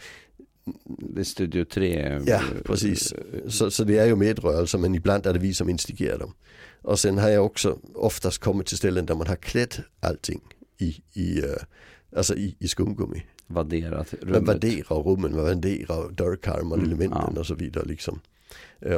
[0.84, 2.20] det är Studio 3.
[2.26, 3.14] Ja, precis.
[3.48, 6.34] Så, så det är ju medrörelser men ibland är det vi som instigerar dem.
[6.82, 10.40] Och sen har jag också oftast kommit till ställen där man har klätt allting
[10.78, 11.42] i, i,
[12.16, 13.22] alltså i, i skumgummi.
[13.46, 14.34] Vadderat rummet.
[14.34, 17.40] Man vadderar rummen, man vadderar dörrkarmar, mm, elementen ja.
[17.40, 17.84] och så vidare.
[17.84, 18.20] Liksom.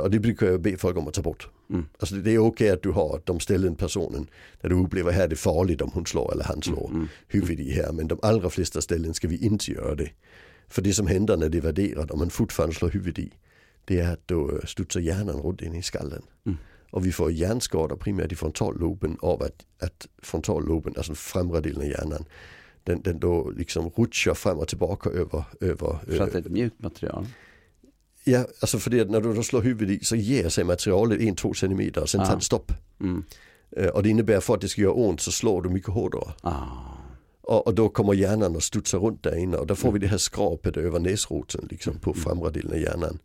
[0.02, 1.48] Och det brukar jag be folk om att ta bort.
[1.70, 1.86] Mm.
[1.98, 4.26] Alltså det är okej att du har de ställen personen
[4.60, 7.08] där du upplever här det är farligt om hon slår eller han slår mm, mm.
[7.28, 7.92] huvudet i här.
[7.92, 10.10] Men de allra flesta ställen ska vi inte göra det.
[10.68, 13.32] För det som händer när det är värderat, om man fortfarande slår huvudet i,
[13.84, 16.22] det är att då studsar hjärnan runt in i skallen.
[16.46, 16.58] Mm.
[16.94, 21.88] Och vi får hjärnskador primärt i frontalloben av att, att frontalloben, alltså främre delen av
[21.88, 22.24] hjärnan,
[22.84, 25.44] den, den då liksom rutschar fram och tillbaka över...
[25.60, 27.26] över för att det är ett mjukt material?
[28.24, 31.54] Ja, alltså för det när du då slår huvudet i så ger sig materialet 1-2
[31.54, 32.26] centimeter och sen ah.
[32.26, 32.72] tar det stopp.
[33.00, 33.24] Mm.
[33.92, 36.32] Och det innebär för att det ska göra ont så slår du mycket hårdare.
[36.40, 36.66] Ah.
[37.42, 40.00] Och, och, då kommer hjärnan att studsa runt där inne och då får mm.
[40.00, 42.22] vi det här skrapet över näsroten liksom på mm.
[42.22, 43.18] framre delen av hjärnan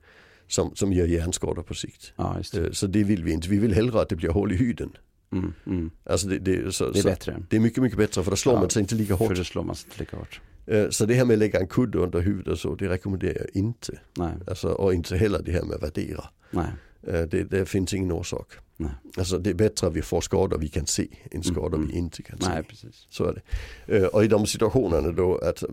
[0.49, 2.13] som, som ger hjärnskador på sikt.
[2.15, 2.65] Ja, det.
[2.65, 3.49] Eh, så det vill vi inte.
[3.49, 4.97] Vi vill hellre att det blir hål i huden.
[5.31, 5.91] Mm, mm.
[6.03, 7.43] Alltså det, det, så, det är bättre.
[7.49, 9.27] Det är mycket, mycket bättre för då slår ja, man sig inte lika hårt.
[9.27, 10.41] För då slår man sig inte lika hårt.
[10.65, 13.49] Eh, så det här med att lägga en kudde under huvudet så, det rekommenderar jag
[13.53, 13.99] inte.
[14.17, 14.33] Nej.
[14.47, 16.23] Alltså, och inte heller det här med att värdera.
[16.51, 16.69] Nej.
[17.07, 18.53] Eh, det, det finns ingen orsak.
[18.77, 18.91] Nej.
[19.17, 21.87] Alltså det är bättre att vi får skador vi kan se än skador mm.
[21.87, 22.05] vi mm.
[22.05, 22.63] inte kan Nej, se.
[22.63, 23.07] Precis.
[23.09, 23.41] Så är
[23.85, 24.07] det.
[24.07, 25.63] Och i de situationerna då att,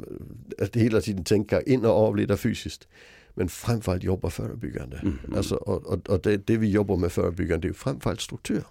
[0.59, 2.89] att hela tiden tänka in och avleda fysiskt.
[3.39, 4.97] Men framförallt jobba förebyggande.
[4.97, 5.37] Mm, mm.
[5.37, 8.63] Alltså, och, och, och det, det, vi jobbar med förebyggande är framförallt struktur.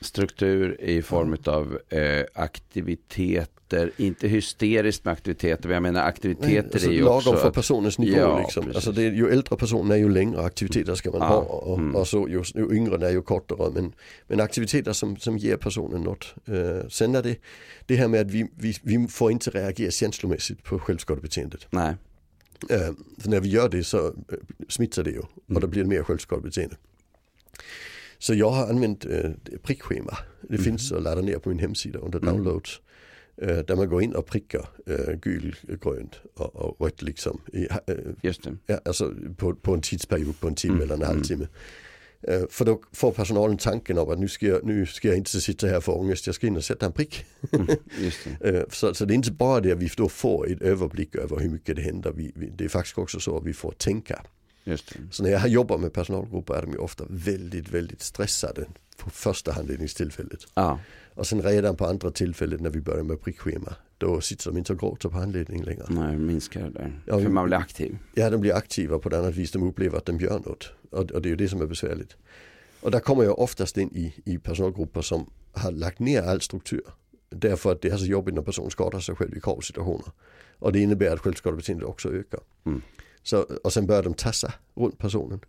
[0.00, 6.90] Struktur i form av eh, aktiviteter, inte hysteriskt med aktiviteter, men jag menar aktiviteter alltså,
[6.90, 7.30] är ju lagom också...
[7.30, 8.72] Lagom för personens nivå ja, liksom.
[8.74, 11.96] Alltså det, ju äldre personen är ju längre aktiviteter ska man ja, ha och, mm.
[11.96, 13.70] och, så, ju, ju yngre är ju kortare.
[13.74, 13.92] Men,
[14.26, 16.34] men aktiviteter som, som ger personen något.
[16.46, 17.36] Eh, sen är det
[17.86, 21.66] det här med att vi, vi, vi får inte reagera känslomässigt på självskadebeteendet.
[21.70, 21.94] Nej.
[22.70, 22.92] Eh,
[23.24, 24.12] när vi gör det så eh,
[24.68, 25.70] smittar det ju och då mm.
[25.70, 26.76] blir det mer självskadebeteende.
[28.18, 29.30] Så jag har använt eh,
[29.62, 30.18] prickschema.
[30.42, 30.64] Det mm.
[30.64, 32.34] finns att ladda ner på min hemsida under mm.
[32.34, 32.80] downloads.
[33.42, 37.40] Eh, där man går in och prickar eh, gul, grönt och, och rött liksom.
[37.52, 38.56] I, eh, Just det.
[38.66, 40.84] Ja, alltså på, på en tidsperiod på en timme mm.
[40.84, 41.44] eller en halvtimme.
[41.44, 41.48] Eh,
[42.50, 45.66] för då får personalen tanken om att nu ska, jag, nu ska jag inte sitta
[45.66, 47.24] här för ångest, jag ska in och sätta en prick.
[47.52, 47.66] Mm,
[48.40, 48.56] det.
[48.56, 51.38] Eh, så, så det är inte bara det att vi då får ett överblick över
[51.38, 54.22] hur mycket det händer, vi, vi, det är faktiskt också så att vi får tänka.
[55.10, 59.52] Så när jag jobbar med personalgrupper är de ju ofta väldigt, väldigt stressade på första
[59.52, 60.40] handledningstillfället.
[60.54, 60.78] Ja,
[61.14, 64.72] Och sen redan på andra tillfället när vi börjar med prickschema, då sitter de inte
[64.72, 65.84] och gråter på handledning längre.
[65.88, 67.00] nej, minskar det där.
[67.06, 67.98] Ja, För man blir aktiv.
[68.14, 70.72] Ja, de blir aktiva på ett annat vis, de upplever att de gör något.
[70.90, 72.16] Och, och det är ju det som är besvärligt.
[72.80, 76.82] Och där kommer jag oftast in i, i personalgrupper som har lagt ner all struktur.
[77.28, 80.12] Därför att det är så jobbigt när personen skadar sig själv i kravsituationer.
[80.58, 82.40] Och det innebär att självskadebeteendet också ökar.
[82.66, 82.82] Mm.
[83.22, 85.40] Så, och sen börjar de tassa runt personen.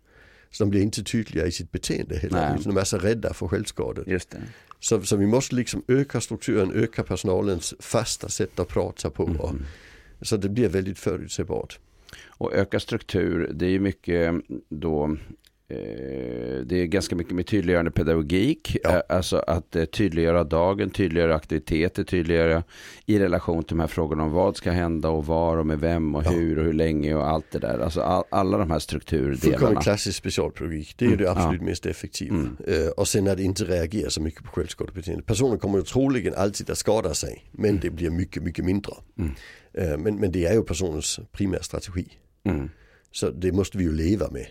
[0.50, 2.50] Så de blir inte tydliga i sitt beteende heller.
[2.50, 2.58] Nej.
[2.64, 4.08] De är så rädda för självskador.
[4.08, 4.42] Just det.
[4.80, 9.26] Så, så vi måste liksom öka strukturen, öka personalens fasta sätt att prata på.
[9.26, 9.64] Mm.
[10.22, 11.78] så det blir väldigt förutsägbart.
[12.26, 14.34] Och öka struktur, det är ju mycket
[14.68, 15.16] då
[16.64, 18.90] det är ganska mycket med tydliggörande pedagogik, Ja.
[18.96, 22.62] eh, alltså att eh, tydliggöra dagen, tydliggöra aktiviteter, tydliggöra
[23.06, 26.14] i relation till de här frågorna om vad ska hända och var och med vem
[26.14, 26.30] och Ja.
[26.30, 27.78] hur och hur länge och allt det där.
[27.78, 29.36] Alltså all, alla de här strukturdelarna.
[29.40, 30.94] Fullkomligt klassisk specialpedagogik.
[30.98, 32.34] Det är Mm, det absolut mest effektiva.
[32.36, 32.56] Mm.
[32.66, 35.22] Eh, och sen att inte reagera så mycket på självskadebeteende.
[35.22, 37.44] Personen kommer ju troligen alltid att skada sig.
[37.52, 38.92] Men det blir mycket, mycket mindre.
[39.18, 39.30] Mm.
[39.72, 42.06] Eh, men, men det är ju personens primära strategi.
[42.44, 42.68] Mm.
[43.12, 44.46] Så det måste vi ju leva med.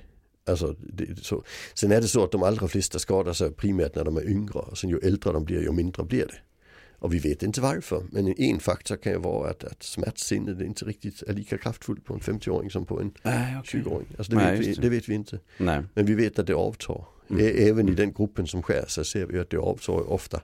[0.47, 1.43] Alltså, det, så.
[1.73, 4.59] Sen är det så att de allra flesta skadar sig primärt när de är yngre.
[4.59, 6.37] Och sen ju äldre de blir ju mindre blir det.
[6.99, 8.03] Och vi vet inte varför.
[8.11, 12.13] Men en faktor kan ju vara att, att smärtsinnet inte riktigt är lika kraftfullt på
[12.13, 13.81] en 50-åring som på en Nej, okej.
[13.81, 14.07] 20-åring.
[14.17, 14.81] Alltså det, Nej, vet vi, det.
[14.81, 15.39] det vet vi inte.
[15.57, 17.05] Nej, Men vi vet att det avtar.
[17.29, 17.69] Mm.
[17.69, 20.41] Även i den gruppen som skär sig ser vi att det avtar ofta.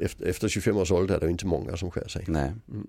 [0.00, 2.24] Efter, efter 25 års ålder är det inte många som skär sig.
[2.28, 2.52] Nej.
[2.70, 2.86] Mm.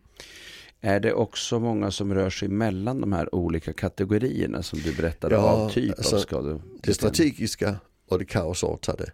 [0.86, 5.36] Är det också många som rör sig mellan de här olika kategorierna som du berättade
[5.36, 6.62] Ja, av typ alltså, av skador?
[6.84, 7.76] Det strategiska
[8.08, 9.12] och det kaosartade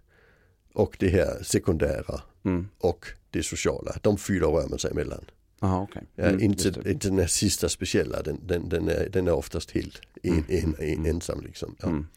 [0.73, 2.67] och det här sekundära Mm.
[2.77, 3.95] och det sociala.
[4.01, 5.25] De fyra rör man sig emellan.
[5.59, 5.87] Aha.
[6.15, 9.31] Ja, Mm, just inte, inte den här sista speciella, den, den, den, är, den är
[9.33, 10.43] oftast helt en, Mm.
[10.47, 11.05] en, en, Mm.
[11.05, 11.41] ensam.
[11.41, 11.75] Liksom.
[11.81, 11.87] Ja.
[11.87, 12.07] Mm.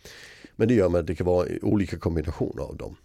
[0.57, 2.97] Men det gör man att det kan vara olika kombinationer av dem.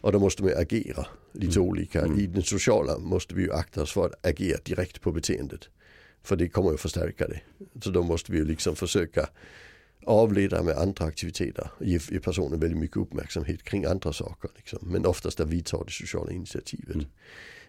[0.00, 1.68] Och då måste man agera lite Mm.
[1.70, 2.00] olika.
[2.04, 2.18] Mm.
[2.20, 5.68] I den sociala måste vi ju akta oss för att agera direkt på beteendet.
[6.26, 7.40] För det kommer ju förstärka det.
[7.82, 9.28] Så då måste vi ju liksom försöka
[10.04, 11.70] avleda med andra aktiviteter.
[11.80, 14.50] Ge, ge personen väldigt mycket uppmärksamhet kring andra saker.
[14.56, 14.78] Liksom.
[14.82, 16.94] Men oftast där vi tar det sociala initiativet.
[16.96, 17.06] Mm.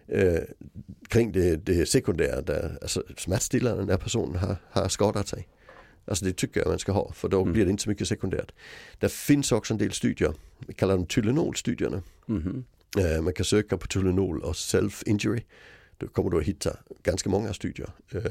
[0.08, 0.42] Eh,
[1.08, 5.48] kring det, det sekundära, där, alltså smärtstillande när personen har, har skadat sig.
[6.04, 7.52] Alltså det tycker jag man ska ha för då Mm.
[7.52, 8.52] blir det inte så mycket sekundärt.
[8.98, 10.32] Det finns också en del studier,
[10.66, 12.02] vi kallar dem Tylenol-studierna.
[12.26, 12.64] Mhm.
[12.98, 15.42] Eh, man kan söka på Tylenol och self-injury.
[15.98, 17.90] Då kommer du att hitta ganska många studier.
[18.12, 18.22] Eh,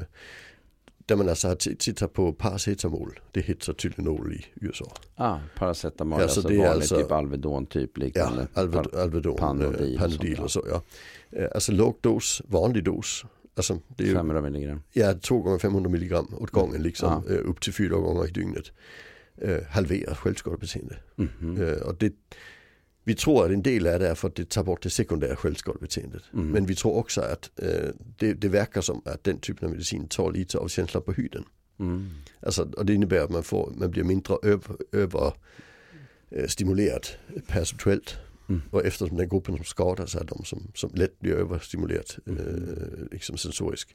[1.06, 4.92] där man alltså har tittat på paracetamol, det heter Tylenol i USA.
[5.16, 8.46] Ah, paracetamol, Ja, alltså så det är alltså- typ Alvedon typ Ja, liknande.
[8.54, 10.82] Alved, Par- Alvedon, Panodil Panodil, och sånt, och så.
[11.32, 11.38] Ja.
[11.42, 13.24] Eh, Alltså låg dos, vanlig dos.
[13.54, 14.82] Alltså det är ju 500 milligram.
[14.92, 17.22] ja, 2 gånger 500 milligram åt gången liksom.
[17.28, 17.34] Ja.
[17.34, 18.72] eh, upp till fyra gånger i dygnet.
[19.70, 20.96] Halverar självskadebeteende.
[21.16, 21.62] Mhm.
[21.62, 22.12] Eh, och det,
[23.08, 26.22] vi tror att en del är därför att det tar bort det sekundära självskadebeteendet.
[26.32, 26.48] Mm.
[26.48, 30.08] Men vi tror också att eh, det, det verkar som att den typen av medicin
[30.08, 31.44] tar lite av känslan på huden.
[31.78, 32.10] Mm.
[32.40, 35.32] Alltså, och det innebär att man, får, man blir mindre över, över
[36.30, 36.46] eh,
[37.46, 38.16] perceptuellt.
[38.48, 38.62] Mm.
[38.70, 42.38] Och eftersom den gruppen som skadar sig är de som, som lätt blir överstimulerad Mm.
[42.38, 43.94] eh, liksom sensoriskt.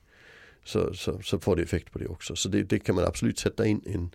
[0.65, 2.36] Så, så, så får det effekt på det också.
[2.36, 3.82] Så det, det kan man absolut sätta in.
[3.86, 4.10] in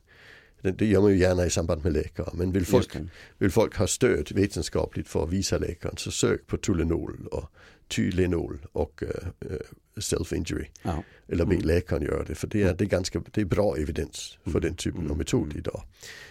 [0.63, 2.31] det, gör man ju gärna i samband med läkare.
[2.35, 2.97] Men vill folk,
[3.39, 7.45] vill folk ha stöd vetenskapligt för att visa läkaren så sök på Tylenol och
[7.89, 9.57] Tylenol och eh,
[10.01, 10.67] self-injury.
[10.83, 11.03] Ja.
[11.29, 11.67] Eller be Mm.
[11.67, 12.35] läkaren göra det.
[12.35, 14.63] För det är, det är, ganska, det är bra evidens för Mm.
[14.63, 15.11] den typen Mm.
[15.13, 15.59] av metod Mm.
[15.59, 15.83] idag.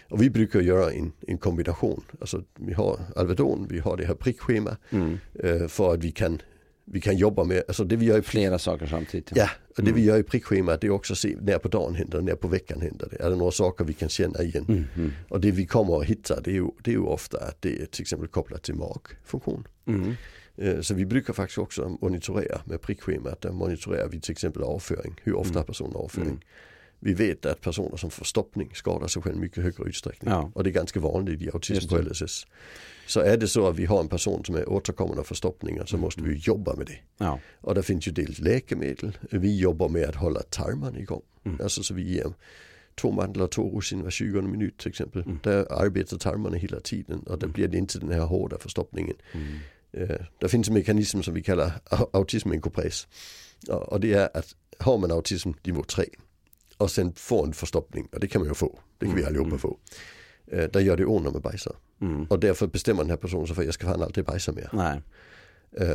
[0.10, 2.04] Och vi brukar göra en, en kombination.
[2.22, 5.18] Alltså vi har Alvedon, vi har det här prickschema Mm.
[5.34, 6.42] eh, för att vi kan,
[6.91, 9.32] vi kan jobba med, alltså det vi gör i Flera saker samtidigt.
[9.36, 10.04] Ja, och det vi Mm.
[10.04, 12.47] gör i prickschemat det är också att se när på dagen händer det, när på
[12.47, 13.23] veckan händer det.
[13.23, 14.65] Är det några saker vi kan känna igen?
[14.69, 14.84] Mm.
[14.95, 15.12] Mm.
[15.30, 17.82] Och det vi kommer att hitta det är ju, det är ju ofta att det
[17.82, 19.67] är till exempel kopplat till magfunktion.
[19.88, 20.13] Mm.
[20.58, 23.41] Eh, Så vi brukar faktiskt också monitorera med prickschemat.
[23.41, 25.15] Där monitorerar vi till exempel avföring.
[25.23, 25.58] Hur ofta Mm.
[25.58, 26.45] har personen avföring?
[27.08, 30.32] Vi vet att personer som får stoppning skadar sig själv mycket högre utsträckning.
[30.34, 30.52] Ja.
[30.56, 32.48] Och det är ganska vanligt i autism på LSS.
[33.08, 35.98] Så är det så att vi har en person som är återkommande för stoppningar så
[35.98, 36.98] måste vi jobba med det.
[37.17, 37.39] Ja.
[37.62, 39.17] Och det finns ju dels läkemedel.
[39.32, 41.22] Vi jobbar med att hålla tarmarna igång.
[41.46, 41.60] Mm.
[41.63, 42.34] Alltså så vi ger
[42.96, 45.22] två mandlar två russin var 20 minut till exempel.
[45.22, 45.39] Mm.
[45.43, 47.52] Där arbetar tarmarna hela tiden och då Mm.
[47.54, 49.15] blir det inte den här hårda förstoppningen.
[49.32, 49.48] Mm.
[49.91, 53.08] Eh, det finns en mekanism som vi kallar au- autism incorpores.
[53.70, 56.06] Och, och det är att har man autism nivå 3
[56.78, 59.28] och sen får en förstoppning, och det kan man ju få, det kan vi Mm,
[59.28, 59.60] allihopa mm.
[59.60, 59.78] få.
[60.48, 61.76] Eh, där gör det ont när man bajsar.
[62.02, 62.26] Mm.
[62.26, 64.70] Och därför bestämmer den här personen sig för att jag ska fan alltid bajsa mer.
[64.74, 65.02] Nej,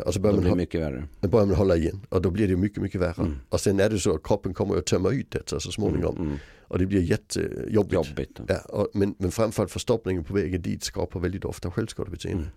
[0.05, 1.05] och så då börjar man, det hå- mycket värre.
[1.21, 3.23] då börjar man hålla igen och då blir det mycket, mycket värre.
[3.23, 3.35] Mm.
[3.49, 6.17] Och sen är det så att kroppen kommer att tömma ut detta så småningom.
[6.17, 6.37] Mm.
[6.69, 7.93] Och det blir jättejobbigt.
[8.09, 8.41] Jobbigt.
[8.49, 12.43] Ja, och, men, men framförallt förstoppningen på vägen dit skapar väldigt ofta självskadebeteende.
[12.43, 12.55] Mm.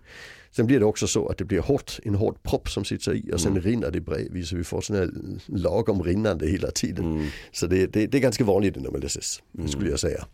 [0.50, 3.32] Sen blir det också så att det blir hårt, en hård propp som sitter i
[3.32, 3.62] och sen Mm.
[3.62, 5.10] rinner det bredvid så vi får sån här
[5.46, 7.04] lagom rinnande hela tiden.
[7.04, 7.26] Mm.
[7.52, 9.68] Så det, det, det är ganska vanligt inom LSS Mm.
[9.68, 10.26] skulle jag säga.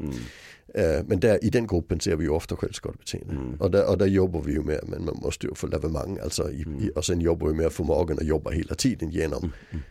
[0.75, 0.97] Mm.
[0.99, 3.33] Eh, men där, i den gruppen ser vi ju ofta självskadebeteende.
[3.35, 3.55] Mm.
[3.55, 6.51] Och, där, och där jobbar vi ju med, men man måste ju få lavemang alltså
[6.51, 6.81] i, Mm.
[6.81, 9.83] i, och sen jobbar vi med att få magen att jobba hela tiden genom Mm.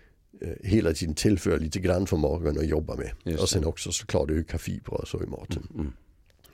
[0.42, 3.12] eh, hela tiden tillföra lite grann för magen att jobba med.
[3.24, 3.68] Just och sen det.
[3.68, 5.68] också såklart öka fibrer och så i maten.
[5.76, 5.94] Mm.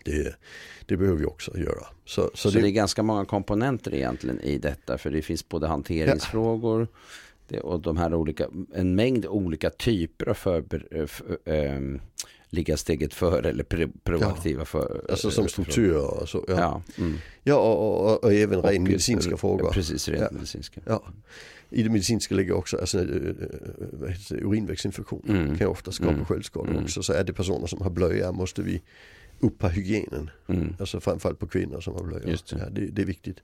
[0.06, 0.36] Det,
[0.86, 1.86] det behöver vi också göra.
[2.06, 4.98] Så, så, Så, det, det är ganska många komponenter egentligen i detta.
[4.98, 6.88] För det finns både hanteringsfrågor
[7.48, 12.02] det, och de här olika, en mängd olika typer av förber, eh, f, ehm,
[12.50, 15.06] ligga steget före eller pro, proaktiva för.
[15.10, 16.46] alltså som eh, strukturer och så.
[16.48, 16.82] Ja, ja.
[17.44, 17.60] Ja, mm.
[17.60, 19.72] och, och, och även Och, rent medicinska frågor.
[19.72, 20.28] Precis, rent Ja.
[20.32, 20.82] medicinska.
[20.86, 21.04] Ja.
[21.70, 23.34] I det medicinska ligger också alltså, eh, eh,
[23.92, 25.26] vad heter det, urinvägsinfektion.
[25.30, 25.58] Mm.
[25.58, 26.26] kan ofta skapa Mm.
[26.26, 26.84] självskador Mm.
[26.84, 27.04] också.
[27.04, 28.82] Så är det personer som har blöja måste vi
[29.40, 30.30] uppa hygienen.
[30.48, 30.76] Mm.
[30.80, 32.30] Alltså framförallt på kvinnor som har blöjor.
[32.30, 32.58] Just det.
[32.60, 33.38] Ja, det, det är viktigt.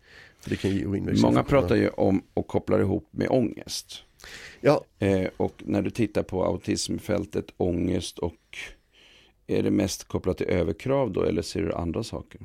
[0.45, 1.31] Det kan ge urinvägsinfektioner.
[1.31, 4.03] Många pratar ju om och kopplar ihop med ångest.
[4.61, 8.33] Ja, Eh, och när du tittar på autismfältet, ångest och
[9.47, 12.41] är det mest kopplat till överkrav då eller ser du andra saker?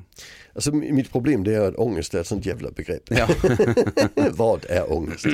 [0.53, 3.03] alltså mitt problem det är att ångest är ett sånt jävla begrepp.
[3.09, 3.29] Ja,
[4.31, 5.25] Vad är ångest?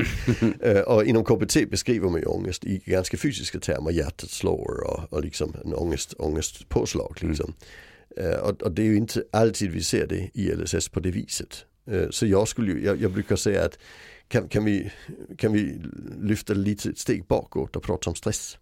[0.62, 3.92] Eh, och inom KBT beskriver man ju ångest i ganska fysiska termer.
[3.92, 7.18] Hjärtat slår och, och liksom en ångest, ångestpåslag.
[7.22, 7.54] Liksom.
[8.18, 11.12] Eh, och, och det är ju inte alltid vi ser det i LSS på det
[11.12, 11.66] viset.
[11.92, 13.80] Eh, så jag skulle ju, jag, jag brukar säga att
[14.28, 14.92] kan, kan, vi,
[15.38, 15.82] kan vi
[16.22, 18.58] lyfta lite ett steg bakåt och prata om stress?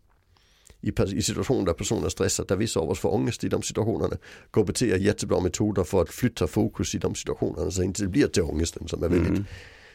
[0.83, 3.61] I, I situationer där personer är stressade, där vissa av oss får ångest i de
[3.61, 4.17] situationerna.
[4.51, 8.27] KBT är jättebra metoder för att flytta fokus i de situationerna så inte det blir
[8.27, 9.45] till ångesten som är väldigt mm.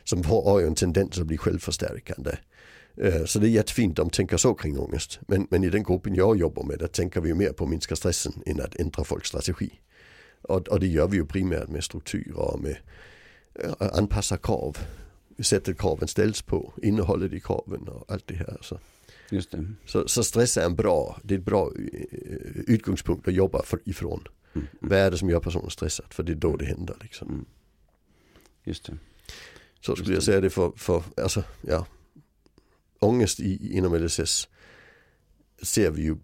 [0.05, 2.31] som har, ju en tendens att bli självförstärkande.
[3.27, 5.21] Så det är jättefint de tänker så kring ångest.
[5.27, 7.97] Men, men i den gruppen jag jobbar med, där tänker vi mer på att minska
[7.97, 9.71] stressen än att ändra folks strategi.
[10.43, 12.77] Och, och det gör vi ju primärt med strukturer och med
[13.55, 14.77] eh, anpassa krav.
[15.39, 18.59] Sättet kraven ställs på, innehållet i kraven och allt det här.
[18.61, 18.79] Så,
[19.31, 19.75] Just det.
[19.87, 23.81] så, så stress är en bra, det är ett bra eh, utgångspunkt att jobba för,
[23.85, 24.21] ifrån.
[24.55, 24.67] Mm.
[24.67, 24.69] Mm.
[24.81, 26.07] Vad är det som gör personen stressad?
[26.11, 27.29] För det är då det händer liksom.
[27.29, 27.45] Mm.
[28.65, 28.99] Just det.
[29.81, 31.87] Så Just skulle jag säga det för, för alltså, ja.
[32.99, 34.49] Ångest i, inom LSS
[35.63, 36.17] ser vi ju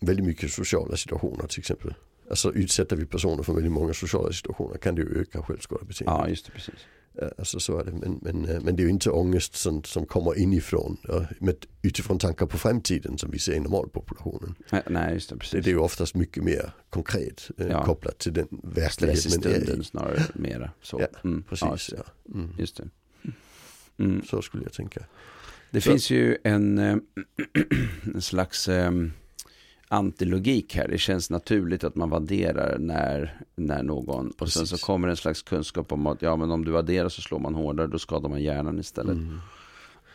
[0.00, 1.94] väldigt mycket sociala situationer till exempel.
[2.30, 6.12] Alltså utsätter vi personer för väldigt många sociala situationer kan det ju öka självskadebeteende.
[6.12, 6.74] Ja, just det, precis.
[7.12, 7.92] Ja, Alltså så är det.
[7.92, 10.96] Men, men, eh, men det är ju inte ångest som, som kommer inifrån.
[11.02, 14.54] ja, Med, utifrån tankar på framtiden som vi ser i normalpopulationen.
[14.72, 15.64] Nej, Nej, just det, Det, precis.
[15.64, 17.84] det är ju oftast mycket mer konkret eh, Ja.
[17.84, 19.84] kopplat till den verklighet man är i.
[19.84, 20.70] snarare mera.
[20.82, 21.00] Så.
[21.00, 21.42] Ja, Mm.
[21.42, 22.04] Precis, Ja.
[22.34, 22.50] Mm.
[22.58, 22.88] just det.
[23.98, 24.22] Mm.
[24.24, 25.04] Så skulle jag tänka.
[25.70, 26.96] Det Så- finns ju en, eh,
[28.14, 28.90] en slags eh,
[29.92, 30.88] antilogik här.
[30.88, 34.84] Det känns naturligt att man vadderar när, när någon och sen så Precis.
[34.84, 37.86] kommer en slags kunskap om att ja, men om du vadderar så slår man hårdare,
[37.86, 39.16] då skadar man hjärnan istället.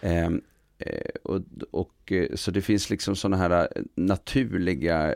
[0.02, 0.42] Mm.
[0.78, 5.16] Eh, och, och, eh, så det finns liksom sådana här eh, naturliga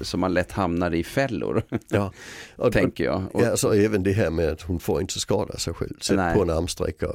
[0.00, 2.12] som man lätt hamnar i fällor, Ja.
[2.56, 3.22] Och, och, tänker jag.
[3.32, 5.98] Och, Ja, alltså även det här med att hon får inte skada sig själv.
[6.00, 6.34] Sätt Nej.
[6.36, 7.06] på en armsträcka,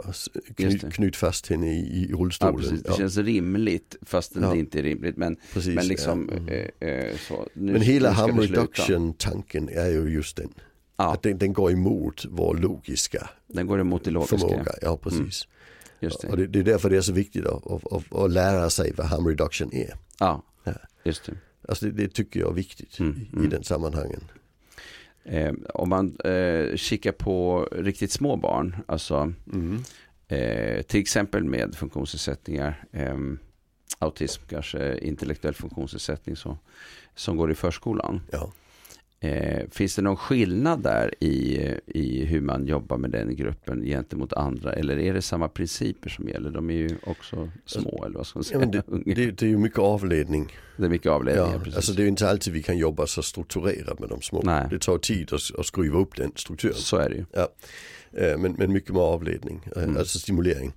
[0.58, 2.56] Just knyt, knyt fast henne i, i ja, rullstolen.
[2.58, 2.82] precis.
[2.84, 4.52] Det Ja, känns rimligt fastän Ja.
[4.52, 5.18] det inte är rimligt.
[5.18, 6.54] Men, precis, men liksom ja.
[6.54, 6.70] Mm.
[7.10, 7.48] eh, så.
[7.54, 8.62] Nu, Men hela harm det sluta.
[8.62, 10.50] reduction-tanken är ju just den.
[10.98, 14.38] Ja, Att den, den går emot vår logiska den går emot det logiska.
[14.38, 14.72] förmåga.
[14.82, 15.48] Ja, precis.
[16.00, 16.28] Just det.
[16.28, 19.74] Och det, det är därför det är så viktigt att, lära sig vad harm reduction
[19.74, 19.94] är.
[20.20, 20.74] Ja, Ja.
[21.04, 21.34] just det.
[21.68, 23.50] Alltså det, det tycker jag är viktigt Mm, i, i mm.
[23.50, 24.22] den sammanhangen.
[25.24, 29.84] Eh, om man eh, kikar på riktigt små barn, alltså Mm.
[30.28, 33.18] eh, till exempel med funktionsnedsättningar, eh,
[34.00, 36.58] autism kanske, intellektuell funktionsnedsättning så,
[37.16, 38.22] som går i förskolan.
[38.32, 38.52] Ja.
[39.20, 44.34] Eh, finns det någon skillnad där i, i hur man jobbar med den gruppen gentemot
[44.34, 44.74] andra?
[44.74, 46.52] Eller är det samma principer som gäller?
[46.52, 48.60] De är ju också små eller vad ska man Ja, säga?
[48.60, 50.52] men det, det, det är ju mycket avledning.
[50.78, 51.52] det är mycket avledningar.
[51.54, 51.76] Ja, precis.
[51.76, 54.42] alltså det är inte alltid vi kan jobba så strukturerat med de små.
[54.46, 54.68] Nej.
[54.70, 56.76] Det tar tid att, att skruva upp den strukturen.
[56.76, 57.26] Så är det ju.
[58.24, 59.98] Eh, Men, men mycket med avledning, eh, Mm.
[59.98, 60.74] alltså stimulering.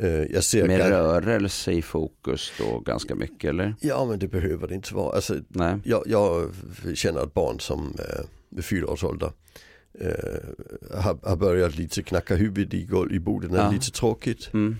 [0.00, 3.74] Eh, Jag ser Med gan- rörelse i fokus då ganska mycket eller?
[3.80, 5.14] Ja men det behöver det inte vara.
[5.16, 5.78] Alltså, Nej.
[5.84, 6.50] jag, jag
[6.94, 9.30] känner ett barn som eh, vid fyra års ålder
[10.00, 13.72] eh, har, har börjat lite knacka huvudet i, gol- i bordet när det är Ja.
[13.72, 14.50] lite tråkigt.
[14.52, 14.76] Mm.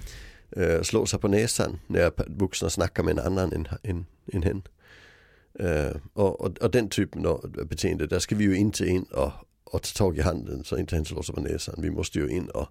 [0.50, 4.62] Eh, slå sig på näsan när vuxna snackar med en annan än, än, än hen.
[5.58, 9.32] Eh, och, och, och den typen av beteende, där ska vi ju inte in och,
[9.64, 11.74] och ta tag i handen så inte hen slår sig på näsan.
[11.78, 12.68] Vi måste ju in och,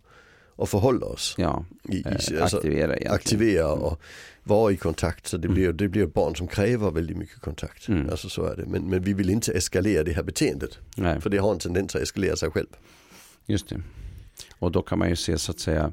[0.56, 1.36] och förhålla oss.
[1.38, 3.14] Ja, I, i, eh, alltså, aktivera egentligen.
[3.14, 4.02] aktivera och
[4.44, 5.28] vara i kontakt.
[5.28, 5.56] Så det Mm.
[5.56, 7.88] blir, det blir barn som kräver väldigt mycket kontakt.
[7.88, 8.10] Mm.
[8.10, 8.66] Alltså så är det.
[8.66, 10.78] Men, men vi vill inte eskalera det här beteendet.
[10.96, 11.22] Nej.
[11.22, 12.68] För det har en tendens att eskalera sig själv.
[13.46, 13.82] Just det.
[14.60, 15.92] Och då kan man ju se så att säga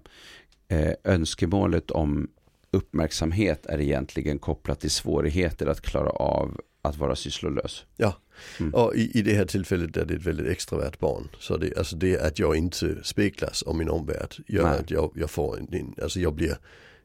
[0.68, 2.28] eh, önskemålet om
[2.70, 7.84] uppmärksamhet är egentligen kopplat till svårigheter att klara av att vara sysslolös.
[7.96, 8.14] Ja,
[8.60, 8.74] Mm.
[8.74, 11.28] och i, i det här tillfället är det ett väldigt extravert barn.
[11.38, 14.78] Så det, alltså det att jag inte speglas om min omvärld gör Nej.
[14.78, 16.56] att jag, jag får en, en, alltså jag blir,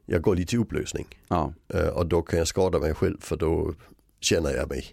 [0.06, 1.06] jag går lite i upplösning.
[1.28, 3.74] Ja, Eh, och då kan jag skada mig själv för då
[4.20, 4.86] känner jag mig.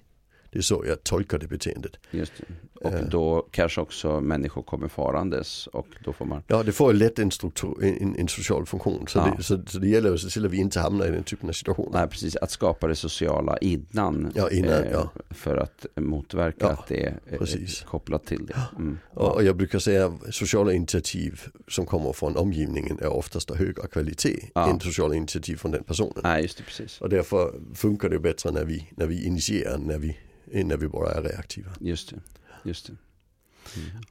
[0.55, 1.91] Det är så jag tolkar det beteendet.
[2.11, 2.45] just det.
[2.87, 3.07] Och Eh.
[3.09, 7.31] då kanske också människor kommer farandes och då får man Ja, det får lätt en,
[7.31, 9.07] struktur, en, en social funktion.
[9.07, 9.33] Så, Ja.
[9.37, 11.49] det, så, så det gäller att se till att vi inte hamnar i den typen
[11.49, 11.99] av situationer.
[11.99, 12.35] Nej, precis.
[12.35, 14.31] Att skapa det sociala innan.
[14.35, 15.09] Ja, innan, ja.
[15.29, 17.81] För att motverka Ja, att det är eh, precis.
[17.81, 18.55] kopplat till det.
[18.77, 18.97] Mm.
[19.13, 23.87] Och, jag brukar säga att sociala initiativ som kommer från omgivningen är oftast av högre
[23.87, 26.21] kvalitet än sociala initiativ från den personen.
[26.23, 27.01] Nej, just det, precis.
[27.01, 30.17] Och därför funkar det bättre när vi, när vi initierar när vi,
[30.51, 31.69] när vi bara är reaktiva.
[31.79, 32.15] Just det.
[32.63, 32.93] Just det.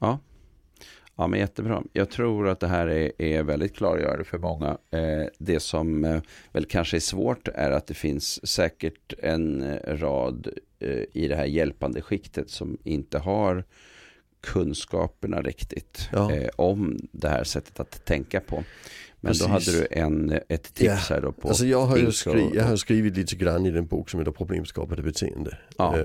[0.00, 0.18] Ja.
[1.16, 1.82] ja, men jättebra.
[1.92, 4.78] Jag tror att det här är, är väldigt klargörande för många.
[4.90, 6.20] Eh, det som eh,
[6.52, 11.36] väl kanske är svårt är att det finns säkert en eh, rad eh, i det
[11.36, 13.64] här hjälpande skiktet som inte har
[14.40, 16.32] kunskaperna riktigt Ja.
[16.32, 18.64] eh, om det här sättet att tänka på.
[19.24, 19.74] Men då Precis.
[19.74, 22.64] hade du en, ett tips Ja, här då på Alltså jag har, ju skri, jag
[22.64, 25.58] har skrivit lite grann i den bok som heter Problemskapade beteende.
[25.76, 25.98] Ja.
[25.98, 26.04] Eh,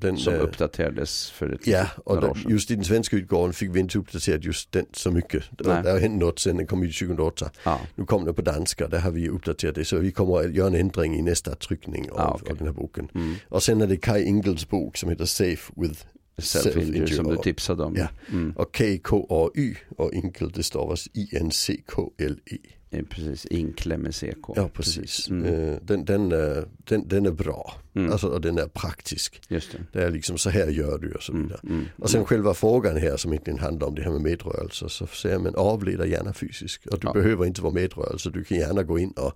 [0.00, 3.70] den, som eh, uppdaterades för ett Ja, och den, just i den svenska utgåvan fick
[3.74, 5.44] vi inte uppdaterat just den så mycket.
[5.50, 5.82] Det, Nej.
[5.82, 7.50] det har hänt något sen den kom ut 2008.
[7.64, 9.84] Ja, Nu kom den på danska, där har vi uppdaterat det.
[9.84, 12.50] Så vi kommer att göra en ändring i nästa tryckning av, Ah, okej.
[12.50, 13.08] av den här boken.
[13.14, 13.34] mm.
[13.48, 16.04] Och sen är det Kai Ingels bok som heter Safe with
[16.42, 17.94] Self-injury som du tipsade om.
[17.96, 18.08] Ja.
[18.32, 18.52] Mm.
[18.56, 22.56] och K-K-A-Y och Ingel det stavas I-N-C-K-L-E.
[22.90, 24.48] Eh, Precis, inkläm med CK.
[24.56, 25.28] Ja precis.
[25.30, 25.44] Mm.
[25.44, 27.72] Eh, Den, den, eh, den, den är bra.
[27.94, 28.12] Mm.
[28.12, 29.42] Alltså, och den är praktisk.
[29.48, 29.78] Just det.
[29.92, 31.42] Det är liksom så här gör du och så Mm.
[31.46, 31.60] vidare.
[31.68, 31.84] Mm.
[31.96, 35.38] Och sen själva frågan här som egentligen handlar om det här med medrörelse så säger
[35.38, 36.86] man avleda gärna fysiskt.
[36.86, 37.12] Och du Ja.
[37.12, 39.32] behöver inte vara medrörelse, du kan gärna gå in och,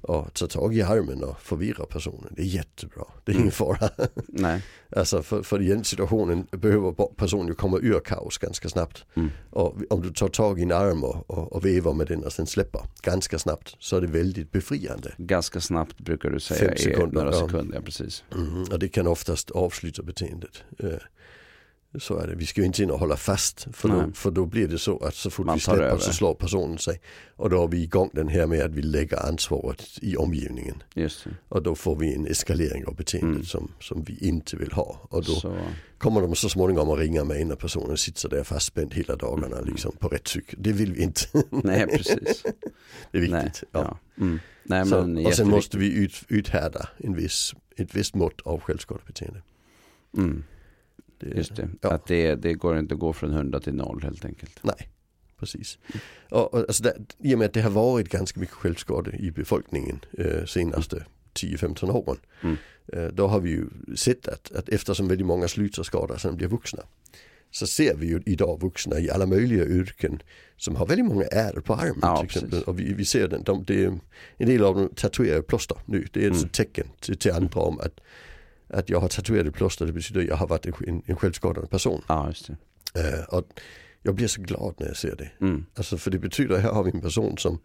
[0.00, 2.32] och ta tag i armen och förvirra personen.
[2.36, 3.42] Det är jättebra, det är Mm.
[3.42, 3.90] ingen fara.
[4.28, 4.62] Nej.
[4.96, 9.04] alltså för, för den situationen behöver personen ju komma ur kaos ganska snabbt.
[9.14, 9.30] Mm.
[9.50, 12.32] Och om du tar tag i en arm och, och, och vevar med den och
[12.32, 15.14] sen släpper ganska snabbt så är det väldigt befriande.
[15.18, 17.46] Ganska snabbt brukar du säga Fem är sekunder, några ja.
[17.48, 17.76] sekunder.
[17.76, 18.24] Ja, precis.
[18.34, 20.62] Mhm, Och det kan oftast avsluta beteendet.
[21.98, 22.34] Så är det.
[22.34, 23.66] Vi ska ju inte in och hålla fast.
[23.72, 24.12] För då, Nej.
[24.14, 25.98] för då blir det så att så fort Man vi släpper över.
[25.98, 27.00] så slår personen sig.
[27.36, 30.82] Och då har vi igång den här med att vi lägger ansvaret i omgivningen.
[31.48, 33.44] Och då får vi en eskalering av beteendet Mm.
[33.44, 35.06] som, som vi inte vill ha.
[35.10, 35.56] Och då Så,
[35.98, 39.92] kommer de så småningom att ringa mig när personen sitter där fastspänd hela dagarna liksom
[39.98, 40.58] på rätt cykel.
[40.62, 41.20] Det vill vi inte.
[41.50, 42.42] nej, precis.
[43.12, 43.44] det är nej.
[43.44, 43.62] viktigt.
[43.72, 43.98] Ja.
[44.16, 44.22] Ja.
[44.24, 44.40] Mm.
[44.64, 49.42] nej, Så, och sen måste vi ut, uthärda en viss, ett visst mått av självskadebeteende.
[50.16, 50.44] Mm.
[51.18, 51.68] Det, Just det.
[51.80, 51.90] Ja.
[51.92, 54.58] Att det, det går inte att gå från 100 till 0 helt enkelt.
[54.62, 54.88] Nej,
[55.38, 55.78] precis.
[56.30, 59.30] Och, och, alltså där, I och med att det har varit ganska mycket självskade i
[59.30, 61.04] befolkningen eh, senaste
[61.34, 62.16] 10-15 åren.
[62.42, 62.56] Mm.
[62.92, 63.66] Eh, då har vi ju
[63.96, 66.82] sett att, att eftersom väldigt många slutar skada de blir vuxna.
[67.50, 70.22] Så ser vi ju idag vuxna i alla möjliga yrken
[70.56, 72.50] som har väldigt många ärr på armen Ja, till exempel.
[72.50, 72.66] precis.
[72.68, 73.84] Och vi, vi ser den, de, det,
[74.36, 76.06] en del av dem tatuerar plåster nu.
[76.12, 76.44] Det är Mm.
[76.44, 78.00] ett tecken till, till andra om att,
[78.68, 79.86] att jag har tatuerat plåster.
[79.86, 82.02] Det betyder att jag har varit en, en, självskadande person.
[82.08, 82.50] Ja, just
[82.94, 83.08] det.
[83.08, 83.44] Eh, och
[84.02, 85.30] jag blir så glad när jag ser det.
[85.40, 85.66] Mm.
[85.74, 87.58] Alltså för det betyder att här har vi en person som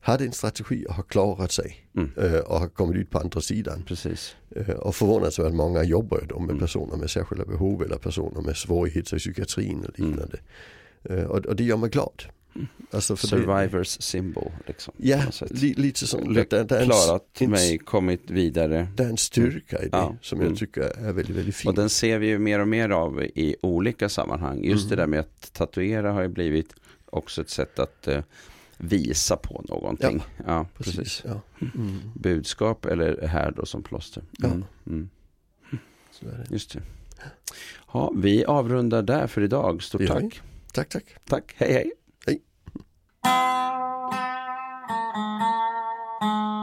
[0.00, 1.88] hade en strategi och har klarat sig.
[1.96, 2.10] Mm.
[2.16, 3.82] eh, Och har kommit ut på andra sidan.
[3.86, 4.36] Precis.
[4.56, 4.94] Eh, Och
[5.38, 6.60] att många jobbar då med Mm.
[6.60, 10.38] personer med särskilda behov eller personer med svårigheter i psykiatrin och liknande.
[11.04, 12.22] Eh, Och, och det gör mig glad.
[12.92, 14.94] Alltså för det, Survivors symbol liksom.
[14.96, 18.88] ja, li, lite som, Eller det, det, Klarat en- mig, kommit vidare.
[18.96, 20.16] det är en styrka i det Ja.
[20.20, 20.56] som jag Mm.
[20.58, 21.76] tycker är väldigt, väldigt Och fint.
[21.76, 24.64] den ser vi ju mer och mer av i olika sammanhang.
[24.64, 24.90] Just Mm.
[24.90, 26.74] det där med att tatuera har ju blivit
[27.06, 28.22] också ett sätt att eh,
[28.78, 30.22] visa på någonting.
[30.46, 31.22] Ja, precis.
[31.26, 31.40] Ja.
[31.74, 31.98] Mm.
[32.14, 34.22] Budskap eller här då som plåster.
[34.44, 34.64] Mm.
[34.86, 35.08] Mm.
[36.50, 36.82] Just det.
[37.92, 39.82] Ja, vi avrundar där för idag.
[39.82, 40.40] Stort tack.
[40.72, 41.04] Tack, tack.
[41.24, 41.92] Tack, hej hej.
[43.22, 43.34] Thank
[46.22, 46.59] you.